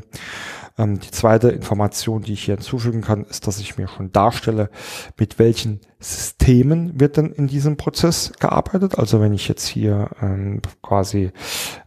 Ähm, 0.77 0.99
die 0.99 1.11
zweite 1.11 1.49
Information, 1.49 2.21
die 2.21 2.33
ich 2.33 2.43
hier 2.43 2.55
hinzufügen 2.55 3.01
kann, 3.01 3.23
ist, 3.25 3.47
dass 3.47 3.59
ich 3.59 3.77
mir 3.77 3.87
schon 3.87 4.11
darstelle, 4.11 4.69
mit 5.17 5.39
welchen 5.39 5.81
Systemen 5.99 6.99
wird 6.99 7.17
denn 7.17 7.31
in 7.31 7.47
diesem 7.47 7.75
Prozess 7.75 8.31
gearbeitet. 8.39 8.99
Also 8.99 9.19
wenn 9.19 9.33
ich 9.33 9.47
jetzt 9.47 9.67
hier 9.67 10.09
ähm, 10.21 10.61
quasi 10.83 11.31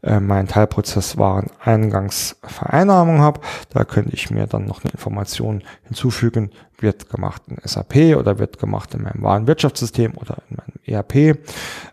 äh, 0.03 0.19
meinen 0.19 0.49
Teilprozess 0.49 1.17
Wareneingangsvereinnahmung 1.17 3.21
habe, 3.21 3.41
da 3.71 3.85
könnte 3.85 4.15
ich 4.15 4.31
mir 4.31 4.47
dann 4.47 4.65
noch 4.65 4.83
eine 4.83 4.93
Information 4.93 5.63
hinzufügen, 5.85 6.51
wird 6.83 7.11
gemacht 7.11 7.43
in 7.49 7.59
SAP 7.63 8.17
oder 8.17 8.39
wird 8.39 8.59
gemacht 8.59 8.95
in 8.95 9.03
meinem 9.03 9.23
Warenwirtschaftssystem 9.23 10.17
oder 10.17 10.39
in 10.49 10.57
meinem 10.57 10.79
ERP, 10.85 11.39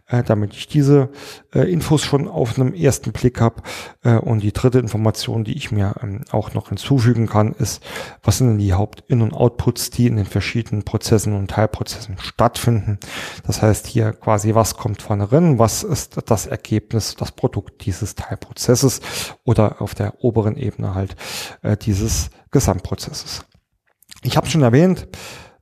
äh, 0.08 0.24
damit 0.26 0.54
ich 0.54 0.68
diese 0.68 1.10
äh, 1.54 1.72
Infos 1.72 2.04
schon 2.04 2.28
auf 2.28 2.58
einem 2.58 2.74
ersten 2.74 3.12
Blick 3.12 3.42
habe. 3.42 3.62
Äh, 4.04 4.18
und 4.18 4.42
die 4.42 4.54
dritte 4.54 4.80
Information, 4.80 5.44
die 5.44 5.58
ich 5.58 5.72
mir 5.72 5.96
ähm, 6.02 6.22
auch 6.32 6.54
noch 6.54 6.70
hinzufügen 6.70 7.28
kann, 7.28 7.54
ist, 7.54 7.84
was 8.24 8.38
sind 8.38 8.48
denn 8.48 8.58
die 8.58 8.74
Haupt-In- 8.74 9.22
und 9.22 9.34
Outputs, 9.34 9.90
die 9.90 10.08
in 10.08 10.16
den 10.16 10.26
verschiedenen 10.26 10.84
Prozessen 10.84 11.34
und 11.34 11.52
Teilprozessen 11.52 12.07
stattfinden. 12.20 13.00
Das 13.46 13.62
heißt 13.62 13.88
hier 13.88 14.14
quasi, 14.14 14.56
was 14.56 14.78
kommt 14.78 15.02
vorne 15.02 15.32
rein, 15.32 15.60
was 15.60 15.84
ist 15.84 16.18
das 16.26 16.48
Ergebnis, 16.48 17.16
das 17.16 17.32
Produkt 17.32 17.86
dieses 17.86 18.16
Teilprozesses 18.16 19.02
oder 19.44 19.82
auf 19.82 19.96
der 19.96 20.24
oberen 20.24 20.56
Ebene 20.56 20.96
halt 20.96 21.16
äh, 21.62 21.76
dieses 21.76 22.30
Gesamtprozesses. 22.52 23.46
Ich 24.24 24.38
habe 24.38 24.48
schon 24.48 24.64
erwähnt, 24.64 25.08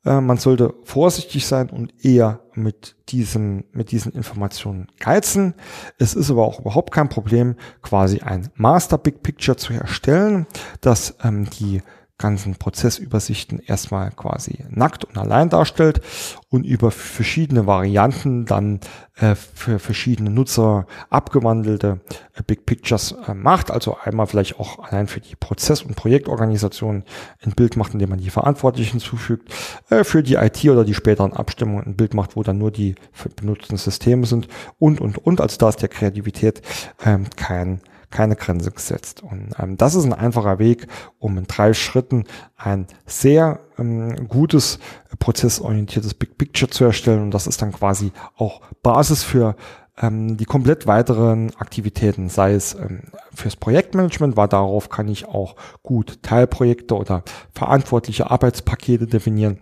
äh, 0.05 0.21
man 0.21 0.37
sollte 0.37 0.73
vorsichtig 0.83 1.45
sein 1.45 1.69
und 1.69 2.05
eher 2.05 2.41
mit 2.53 2.95
diesem, 3.09 3.65
mit 3.71 3.91
diesen 3.91 4.11
Informationen 4.13 4.87
geizen. 4.99 5.55
Es 5.97 6.13
ist 6.13 6.31
aber 6.31 6.45
auch 6.45 6.59
überhaupt 6.59 6.93
kein 6.93 7.09
Problem, 7.09 7.55
quasi 7.81 8.21
ein 8.21 8.49
Master 8.55 8.97
Big 8.97 9.23
Picture 9.23 9.57
zu 9.57 9.73
erstellen, 9.73 10.47
das 10.79 11.15
ähm, 11.23 11.49
die 11.49 11.81
ganzen 12.17 12.55
Prozessübersichten 12.55 13.59
erstmal 13.59 14.11
quasi 14.11 14.63
nackt 14.69 15.03
und 15.03 15.17
allein 15.17 15.49
darstellt 15.49 16.01
und 16.49 16.65
über 16.65 16.89
verschiedene 16.89 17.67
Varianten 17.67 18.45
dann 18.45 18.79
äh, 19.15 19.35
für 19.35 19.79
verschiedene 19.79 20.29
Nutzer 20.29 20.87
abgewandelte 21.09 21.99
äh, 22.33 22.41
Big 22.47 22.65
Pictures 22.65 23.15
äh, 23.27 23.33
macht. 23.33 23.69
Also 23.69 23.97
einmal 24.01 24.27
vielleicht 24.27 24.59
auch 24.61 24.79
allein 24.79 25.07
für 25.07 25.19
die 25.19 25.35
Prozess- 25.35 25.81
und 25.81 25.97
Projektorganisation 25.97 27.03
ein 27.43 27.51
Bild 27.51 27.75
macht, 27.75 27.93
indem 27.93 28.09
man 28.09 28.19
die 28.19 28.29
Verantwortlichen 28.29 29.01
zufügt, 29.01 29.53
äh, 29.89 30.05
für 30.05 30.23
die 30.23 30.35
IT 30.35 30.63
oder 30.65 30.85
die 30.85 30.93
späteren 30.93 31.33
Abstimmungen 31.33 31.85
ein 31.85 31.95
Bild 31.97 32.13
macht, 32.13 32.37
wo 32.37 32.43
dann 32.43 32.57
nur 32.57 32.71
die 32.71 32.95
benutzten 33.35 33.75
Systeme 33.75 34.25
sind 34.25 34.47
und, 34.79 35.01
und, 35.01 35.17
und. 35.17 35.41
Also 35.41 35.57
da 35.57 35.67
ist 35.67 35.81
der 35.81 35.89
Kreativität 35.89 36.61
ähm, 37.03 37.25
kein 37.35 37.81
keine 38.15 38.37
Grenze 38.37 38.71
gesetzt. 38.71 39.21
Und 39.21 39.51
ähm, 39.59 39.75
das 39.75 39.93
ist 39.93 40.05
ein 40.05 40.13
einfacher 40.13 40.57
Weg, 40.57 40.87
um 41.19 41.37
in 41.37 41.47
drei 41.47 41.73
Schritten 41.73 42.23
ein 42.55 42.87
sehr 43.05 43.59
ähm, 43.77 44.29
gutes, 44.29 44.79
prozessorientiertes 45.19 46.13
Big 46.13 46.37
Picture 46.37 46.71
zu 46.71 46.85
erstellen. 46.85 47.21
Und 47.23 47.31
das 47.31 47.45
ist 47.45 47.61
dann 47.61 47.73
quasi 47.73 48.13
auch 48.37 48.61
Basis 48.81 49.23
für 49.23 49.57
ähm, 50.01 50.37
die 50.37 50.45
komplett 50.45 50.87
weiteren 50.87 51.53
Aktivitäten, 51.57 52.29
sei 52.29 52.53
es 52.53 52.73
ähm, 52.75 53.01
fürs 53.33 53.57
Projektmanagement, 53.57 54.37
weil 54.37 54.47
darauf 54.47 54.87
kann 54.87 55.09
ich 55.09 55.27
auch 55.27 55.57
gut 55.83 56.23
Teilprojekte 56.23 56.95
oder 56.95 57.23
verantwortliche 57.53 58.31
Arbeitspakete 58.31 59.07
definieren 59.07 59.59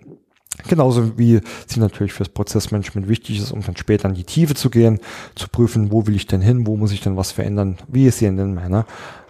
Genauso 0.67 1.17
wie 1.17 1.41
sie 1.67 1.79
natürlich 1.79 2.13
fürs 2.13 2.29
Prozessmanagement 2.29 3.07
wichtig 3.07 3.39
ist, 3.39 3.51
um 3.51 3.61
dann 3.61 3.75
später 3.75 4.07
in 4.07 4.15
die 4.15 4.23
Tiefe 4.23 4.53
zu 4.53 4.69
gehen, 4.69 4.99
zu 5.35 5.47
prüfen, 5.49 5.91
wo 5.91 6.05
will 6.05 6.15
ich 6.15 6.27
denn 6.27 6.41
hin, 6.41 6.67
wo 6.67 6.77
muss 6.77 6.91
ich 6.91 7.01
denn 7.01 7.17
was 7.17 7.31
verändern, 7.31 7.77
wie 7.87 8.09
sehen 8.11 8.37
denn 8.37 8.53
meine 8.53 8.85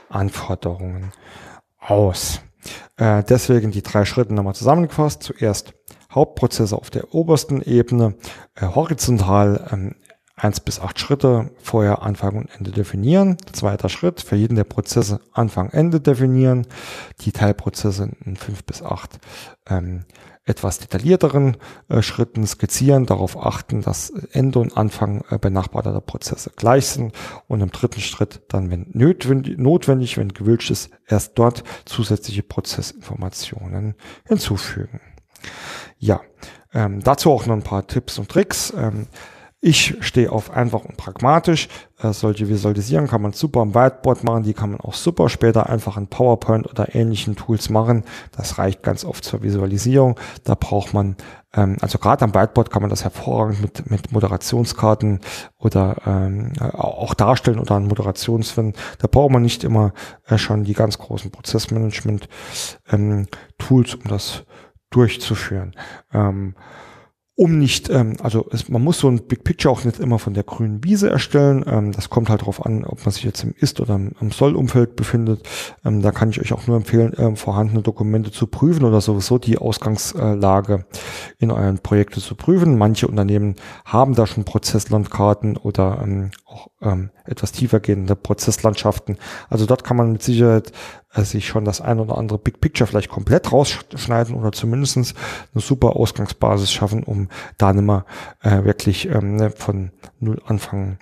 Anforderungen 0.09 1.12
aus. 1.79 2.41
Äh, 2.97 3.23
deswegen 3.23 3.71
die 3.71 3.81
drei 3.81 4.05
Schritte 4.05 4.33
nochmal 4.33 4.55
zusammengefasst. 4.55 5.23
Zuerst 5.23 5.73
Hauptprozesse 6.12 6.77
auf 6.77 6.89
der 6.89 7.13
obersten 7.13 7.62
Ebene, 7.62 8.15
äh, 8.55 8.67
horizontal 8.67 9.67
ähm, 9.71 9.95
eins 10.36 10.59
bis 10.59 10.79
acht 10.79 10.99
Schritte, 10.99 11.51
vorher 11.62 12.03
Anfang 12.03 12.36
und 12.36 12.49
Ende 12.55 12.71
definieren. 12.71 13.38
Zweiter 13.51 13.89
Schritt, 13.89 14.21
für 14.21 14.36
jeden 14.36 14.55
der 14.55 14.63
Prozesse 14.63 15.21
Anfang, 15.31 15.69
Ende 15.69 15.99
definieren. 15.99 16.67
Die 17.21 17.31
Teilprozesse 17.31 18.12
in 18.25 18.36
fünf 18.36 18.63
bis 18.63 18.81
acht 18.81 19.19
ähm, 19.67 20.05
etwas 20.45 20.79
detaillierteren 20.79 21.58
äh, 21.88 22.01
Schritten 22.01 22.45
skizzieren, 22.45 23.06
darauf 23.06 23.38
achten, 23.38 23.82
dass 23.82 24.10
Ende 24.32 24.60
und 24.60 24.75
Anfang 24.75 25.23
äh, 25.29 25.38
benachbarter 25.38 25.99
Prozesse 26.01 26.51
gleich 26.56 26.88
sind 26.88 27.13
und 27.47 27.62
im 27.62 27.71
dritten 27.71 28.01
Schritt 28.01 28.41
dann, 28.49 28.69
wenn 28.69 28.88
notwendig, 28.91 30.17
wenn 30.17 30.34
gewünscht 30.34 30.71
ist, 30.71 30.89
erst 31.08 31.38
dort 31.39 31.63
zusätzliche 31.86 32.43
Prozessinformationen 32.43 33.95
hinzufügen. 34.27 34.99
Ja, 35.97 36.21
ähm, 36.73 37.01
dazu 37.01 37.32
auch 37.32 37.45
noch 37.45 37.56
ein 37.56 37.63
paar 37.63 37.88
Tipps 37.88 38.19
und 38.19 38.29
Tricks. 38.29 38.73
Ähm, 38.75 39.08
ich 39.65 39.95
stehe 40.02 40.30
auf 40.30 40.52
einfach 40.52 40.84
und 40.84 40.97
pragmatisch. 40.97 41.69
Äh, 42.02 42.12
solche 42.12 42.49
Visualisierungen 42.49 43.10
kann 43.10 43.21
man 43.21 43.32
super 43.32 43.62
am 43.62 43.73
Whiteboard 43.73 44.26
machen, 44.26 44.43
die 44.43 44.54
kann 44.54 44.71
man 44.71 44.82
auch 44.82 44.93
super 44.93 45.30
später 45.30 45.69
einfach 45.69 45.95
in 45.95 46.08
PowerPoint 46.08 46.69
oder 46.69 46.93
ähnlichen 46.93 47.38
Tools 47.38 47.69
machen. 47.69 48.04
Das 48.36 48.58
reicht 48.58 48.84
ganz 48.84 49.06
oft 49.06 49.23
zur 49.23 49.41
Visualisierung. 49.41 50.19
Da 50.43 50.56
braucht 50.56 50.93
man, 50.93 51.15
ähm, 51.54 51.78
also 51.80 51.97
gerade 51.97 52.26
am 52.26 52.36
Whiteboard 52.36 52.71
kann 52.71 52.82
man 52.82 52.89
das 52.89 53.06
hervorragend 53.06 53.62
mit, 53.62 53.89
mit 53.89 54.12
Moderationskarten 54.12 55.21
oder 55.58 55.95
ähm, 56.06 56.52
auch 56.60 57.13
darstellen 57.13 57.60
oder 57.60 57.76
an 57.76 57.88
Moderationsfilmen. 57.88 58.73
Da 58.99 59.08
braucht 59.08 59.32
man 59.32 59.43
nicht 59.43 59.63
immer 59.63 59.93
äh, 60.28 60.38
schon 60.38 60.65
die 60.65 60.73
ganz 60.73 60.97
großen 60.97 61.32
Prozessmanagement-Tools, 61.32 63.93
ähm, 63.93 63.99
um 64.04 64.10
das 64.10 64.43
durchzuführen. 64.89 65.73
Ähm, 66.13 66.56
um 67.35 67.57
nicht, 67.57 67.89
ähm, 67.89 68.17
also 68.21 68.47
es, 68.51 68.69
man 68.69 68.83
muss 68.83 68.99
so 68.99 69.07
ein 69.07 69.25
Big 69.25 69.43
Picture 69.43 69.71
auch 69.71 69.83
nicht 69.83 69.99
immer 69.99 70.19
von 70.19 70.35
der 70.35 70.43
grünen 70.43 70.83
Wiese 70.83 71.09
erstellen. 71.09 71.65
Ähm, 71.67 71.91
das 71.91 72.11
kommt 72.11 72.29
halt 72.29 72.41
darauf 72.41 72.63
an, 72.63 72.85
ob 72.85 73.03
man 73.03 73.11
sich 73.11 73.23
jetzt 73.23 73.43
im 73.43 73.55
Ist- 73.57 73.79
oder 73.79 73.95
im, 73.95 74.11
im 74.21 74.29
Soll-Umfeld 74.29 74.95
befindet. 74.95 75.41
Ähm, 75.83 76.03
da 76.03 76.11
kann 76.11 76.29
ich 76.29 76.39
euch 76.39 76.53
auch 76.53 76.67
nur 76.67 76.77
empfehlen, 76.77 77.13
ähm, 77.17 77.35
vorhandene 77.35 77.81
Dokumente 77.81 78.31
zu 78.31 78.45
prüfen 78.45 78.85
oder 78.85 79.01
sowieso 79.01 79.39
die 79.39 79.57
Ausgangslage 79.57 80.85
in 81.39 81.49
euren 81.49 81.79
Projekten 81.79 82.19
zu 82.19 82.35
prüfen. 82.35 82.77
Manche 82.77 83.07
Unternehmen 83.07 83.55
haben 83.83 84.13
da 84.13 84.27
schon 84.27 84.45
Prozesslandkarten 84.45 85.57
oder 85.57 86.01
ähm, 86.03 86.29
auch 86.45 86.67
ähm, 86.83 87.09
etwas 87.25 87.51
tiefer 87.51 87.79
gehende 87.79 88.15
Prozesslandschaften. 88.15 89.17
Also 89.49 89.65
dort 89.65 89.83
kann 89.83 89.97
man 89.97 90.11
mit 90.11 90.21
Sicherheit 90.21 90.71
sich 91.15 91.47
schon 91.47 91.65
das 91.65 91.82
ein 91.82 91.99
oder 91.99 92.17
andere 92.17 92.39
Big 92.39 92.60
Picture 92.60 92.88
vielleicht 92.88 93.10
komplett 93.10 93.52
rausschneiden 93.52 94.36
oder 94.36 94.52
zumindestens 94.52 95.13
eine 95.54 95.62
super 95.62 95.95
Ausgangsbasis 95.95 96.71
schaffen, 96.71 97.04
um 97.04 97.30
da 97.58 97.71
nicht 97.73 97.86
mehr 97.86 98.06
äh, 98.41 98.63
wirklich 98.63 99.08
ähm, 99.08 99.36
ne, 99.36 99.52
von 99.52 99.91
null 100.19 100.41
anfangen 100.45 100.97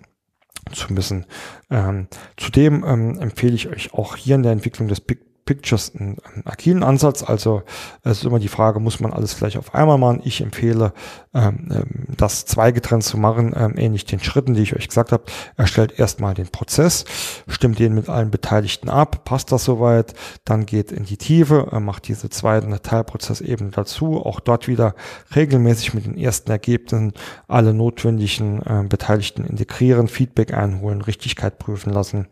zu 0.74 0.94
müssen. 0.94 1.26
Ähm, 1.70 2.08
zudem 2.38 2.84
ähm, 2.86 3.20
empfehle 3.20 3.54
ich 3.54 3.70
euch 3.70 3.94
auch 3.94 4.16
hier 4.16 4.36
in 4.36 4.44
der 4.44 4.52
Entwicklung 4.52 4.88
des 4.88 5.02
Big 5.02 5.31
Pictures 5.46 5.94
einen, 5.96 6.18
einen 6.34 6.46
agilen 6.46 6.84
Ansatz. 6.84 7.24
Also 7.24 7.64
es 8.04 8.20
ist 8.20 8.26
immer 8.26 8.40
die 8.40 8.48
Frage, 8.48 8.80
muss 8.80 9.00
man 9.00 9.14
alles 9.14 9.38
gleich 9.38 9.58
auf 9.58 9.74
einmal 9.74 9.98
machen? 9.98 10.22
Ich 10.24 10.42
empfehle, 10.42 10.94
ähm, 11.34 11.70
ähm, 11.72 12.08
das 12.18 12.46
zweigetrennt 12.46 13.04
zu 13.04 13.18
machen, 13.18 13.54
ähm, 13.56 13.74
ähnlich 13.78 14.06
den 14.06 14.20
Schritten, 14.20 14.54
die 14.54 14.62
ich 14.62 14.76
euch 14.76 14.88
gesagt 14.88 15.12
habe. 15.12 15.24
Erstellt 15.58 15.98
erstmal 15.98 16.34
den 16.34 16.48
Prozess, 16.48 17.06
stimmt 17.48 17.80
den 17.80 17.94
mit 17.94 18.10
allen 18.10 18.32
Beteiligten 18.32 18.90
ab, 18.90 19.26
passt 19.26 19.52
das 19.52 19.64
soweit, 19.64 20.14
dann 20.46 20.66
geht 20.66 20.92
in 20.92 21.06
die 21.06 21.18
Tiefe, 21.18 21.70
äh, 21.72 21.80
macht 21.80 22.08
diese 22.08 22.30
zweiten 22.30 22.72
Teilprozessebene 22.82 23.72
dazu, 23.72 24.18
auch 24.26 24.40
dort 24.40 24.68
wieder 24.68 24.96
regelmäßig 25.36 25.94
mit 25.94 26.06
den 26.06 26.18
ersten 26.18 26.52
Ergebnissen 26.52 27.14
alle 27.48 27.74
notwendigen 27.74 28.62
äh, 28.62 28.84
Beteiligten 28.88 29.46
integrieren, 29.46 30.08
Feedback 30.08 30.54
einholen, 30.54 31.02
Richtigkeit 31.02 31.60
prüfen 31.60 31.92
lassen 31.94 32.28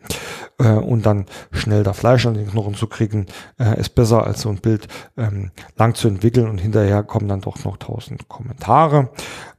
äh, 0.60 0.72
und 0.72 1.06
dann 1.06 1.26
schnell 1.52 1.84
da 1.84 1.94
Fleisch 1.94 2.26
an 2.26 2.34
den 2.34 2.50
Knochen 2.50 2.76
zu 2.76 2.88
kriegen, 2.88 2.99
äh, 3.00 3.80
ist 3.80 3.96
besser 3.96 4.26
als 4.26 4.42
so 4.42 4.50
ein 4.50 4.58
Bild 4.58 4.88
ähm, 5.18 5.52
lang 5.78 5.96
zu 5.96 6.08
entwickeln 6.08 6.50
und 6.50 6.60
hinterher 6.60 7.04
kommen 7.04 7.28
dann 7.28 7.42
doch 7.42 7.64
noch 7.64 7.78
tausend 7.78 8.28
Kommentare, 8.28 9.10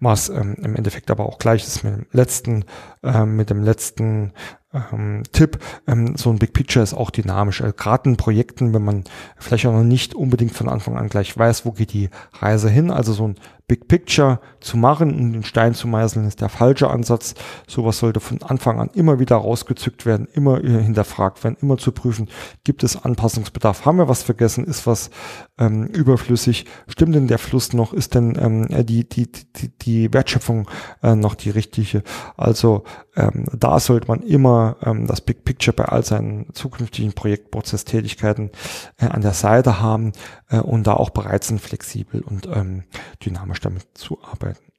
was 0.00 0.28
ähm, 0.28 0.56
im 0.62 0.76
Endeffekt 0.76 1.10
aber 1.10 1.26
auch 1.26 1.38
gleich 1.38 1.64
ist 1.64 1.84
mit 1.84 1.94
dem 1.94 2.06
letzten, 2.12 2.64
äh, 3.02 3.24
mit 3.24 3.50
dem 3.50 3.62
letzten 3.62 4.32
ähm, 4.72 5.22
Tipp, 5.32 5.58
ähm, 5.86 6.16
so 6.16 6.30
ein 6.30 6.38
Big 6.38 6.52
Picture 6.52 6.82
ist 6.82 6.94
auch 6.94 7.10
dynamisch. 7.10 7.60
Äh, 7.60 7.72
Gerade 7.76 8.10
in 8.10 8.16
Projekten, 8.16 8.72
wenn 8.72 8.84
man 8.84 9.04
vielleicht 9.36 9.66
auch 9.66 9.72
noch 9.72 9.82
nicht 9.82 10.14
unbedingt 10.14 10.52
von 10.52 10.68
Anfang 10.68 10.96
an 10.96 11.08
gleich 11.08 11.36
weiß, 11.36 11.64
wo 11.66 11.72
geht 11.72 11.92
die 11.92 12.10
Reise 12.40 12.70
hin, 12.70 12.90
also 12.90 13.12
so 13.12 13.28
ein 13.28 13.36
Big 13.66 13.86
Picture 13.86 14.40
zu 14.60 14.76
machen 14.76 15.14
und 15.14 15.32
den 15.32 15.44
Stein 15.44 15.74
zu 15.74 15.86
meißeln, 15.86 16.26
ist 16.26 16.40
der 16.40 16.48
falsche 16.48 16.90
Ansatz. 16.90 17.34
Sowas 17.68 17.98
sollte 17.98 18.18
von 18.18 18.42
Anfang 18.42 18.80
an 18.80 18.90
immer 18.94 19.20
wieder 19.20 19.36
rausgezückt 19.36 20.06
werden, 20.06 20.26
immer 20.32 20.58
hinterfragt 20.58 21.42
werden, 21.44 21.56
immer 21.60 21.78
zu 21.78 21.92
prüfen, 21.92 22.28
gibt 22.64 22.82
es 22.82 23.00
Anpassungsbedarf, 23.04 23.86
haben 23.86 23.98
wir 23.98 24.08
was 24.08 24.24
vergessen, 24.24 24.64
ist 24.64 24.88
was 24.88 25.10
ähm, 25.60 25.86
überflüssig, 25.86 26.64
stimmt 26.88 27.14
denn 27.14 27.28
der 27.28 27.38
Fluss 27.38 27.72
noch, 27.72 27.92
ist 27.92 28.14
denn 28.14 28.36
ähm, 28.40 28.86
die, 28.86 29.08
die, 29.08 29.30
die, 29.30 29.68
die 29.68 30.12
Wertschöpfung 30.12 30.68
äh, 31.02 31.14
noch 31.14 31.34
die 31.34 31.50
richtige? 31.50 32.02
Also 32.36 32.84
ähm, 33.14 33.44
da 33.52 33.78
sollte 33.78 34.08
man 34.08 34.22
immer 34.22 34.76
ähm, 34.82 35.06
das 35.06 35.20
Big 35.20 35.44
Picture 35.44 35.74
bei 35.74 35.84
all 35.84 36.04
seinen 36.04 36.52
zukünftigen 36.54 37.12
Projektprozesstätigkeiten 37.12 38.50
äh, 38.98 39.06
an 39.06 39.20
der 39.20 39.34
Seite 39.34 39.80
haben 39.80 40.12
äh, 40.48 40.58
und 40.58 40.86
da 40.86 40.94
auch 40.94 41.10
bereit 41.10 41.44
sind, 41.44 41.60
flexibel 41.60 42.22
und 42.22 42.48
ähm, 42.52 42.84
dynamisch 43.24 43.60
damit 43.60 43.86
zu 43.94 44.18
arbeiten. 44.22 44.69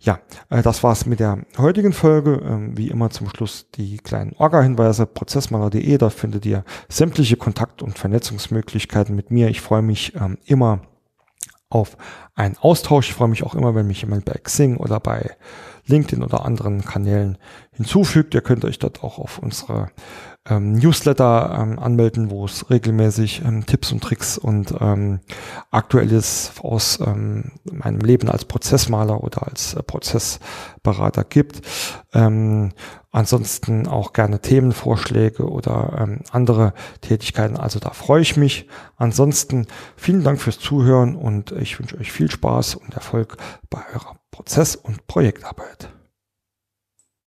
Ja, 0.00 0.20
äh, 0.50 0.62
das 0.62 0.82
war's 0.82 1.06
mit 1.06 1.20
der 1.20 1.38
heutigen 1.58 1.92
Folge. 1.92 2.42
Ähm, 2.44 2.76
wie 2.76 2.88
immer 2.88 3.10
zum 3.10 3.28
Schluss 3.28 3.70
die 3.74 3.98
kleinen 3.98 4.34
Orga-Hinweise. 4.36 5.06
Prozessmaler.de, 5.06 5.98
da 5.98 6.10
findet 6.10 6.46
ihr 6.46 6.64
sämtliche 6.88 7.36
Kontakt- 7.36 7.82
und 7.82 7.98
Vernetzungsmöglichkeiten 7.98 9.14
mit 9.14 9.30
mir. 9.30 9.48
Ich 9.48 9.60
freue 9.60 9.82
mich 9.82 10.14
ähm, 10.16 10.38
immer 10.44 10.80
auf 11.70 11.96
einen 12.34 12.56
Austausch. 12.58 13.08
Ich 13.08 13.14
freue 13.14 13.28
mich 13.28 13.42
auch 13.42 13.54
immer, 13.54 13.74
wenn 13.74 13.86
mich 13.86 14.02
jemand 14.02 14.24
bei 14.24 14.34
Xing 14.34 14.76
oder 14.76 15.00
bei 15.00 15.36
LinkedIn 15.86 16.22
oder 16.22 16.44
anderen 16.44 16.84
Kanälen 16.84 17.38
hinzufügt. 17.72 18.34
Ihr 18.34 18.42
könnt 18.42 18.64
euch 18.64 18.78
dort 18.78 19.02
auch 19.02 19.18
auf 19.18 19.38
unsere 19.38 19.88
ähm, 20.48 20.74
Newsletter 20.74 21.56
ähm, 21.58 21.78
anmelden, 21.78 22.30
wo 22.30 22.44
es 22.44 22.68
regelmäßig 22.70 23.42
ähm, 23.44 23.64
Tipps 23.66 23.92
und 23.92 24.02
Tricks 24.02 24.36
und 24.36 24.74
ähm, 24.80 25.20
Aktuelles 25.70 26.52
aus 26.60 27.00
ähm, 27.00 27.52
meinem 27.64 28.00
Leben 28.00 28.28
als 28.28 28.44
Prozessmaler 28.44 29.22
oder 29.22 29.46
als 29.46 29.74
äh, 29.74 29.82
Prozessberater 29.82 31.24
gibt. 31.24 31.62
Ähm, 32.12 32.72
ansonsten 33.10 33.86
auch 33.86 34.12
gerne 34.12 34.40
Themenvorschläge 34.40 35.48
oder 35.48 35.96
ähm, 35.98 36.20
andere 36.30 36.74
Tätigkeiten. 37.00 37.56
Also 37.56 37.78
da 37.78 37.90
freue 37.90 38.22
ich 38.22 38.36
mich. 38.36 38.68
Ansonsten 38.96 39.66
vielen 39.96 40.24
Dank 40.24 40.40
fürs 40.40 40.58
Zuhören 40.58 41.16
und 41.16 41.52
ich 41.52 41.78
wünsche 41.78 41.98
euch 41.98 42.12
viel 42.12 42.30
Spaß 42.30 42.74
und 42.74 42.94
Erfolg 42.94 43.36
bei 43.70 43.80
eurer 43.94 44.16
Prozess- 44.30 44.76
und 44.76 45.06
Projektarbeit. 45.06 45.88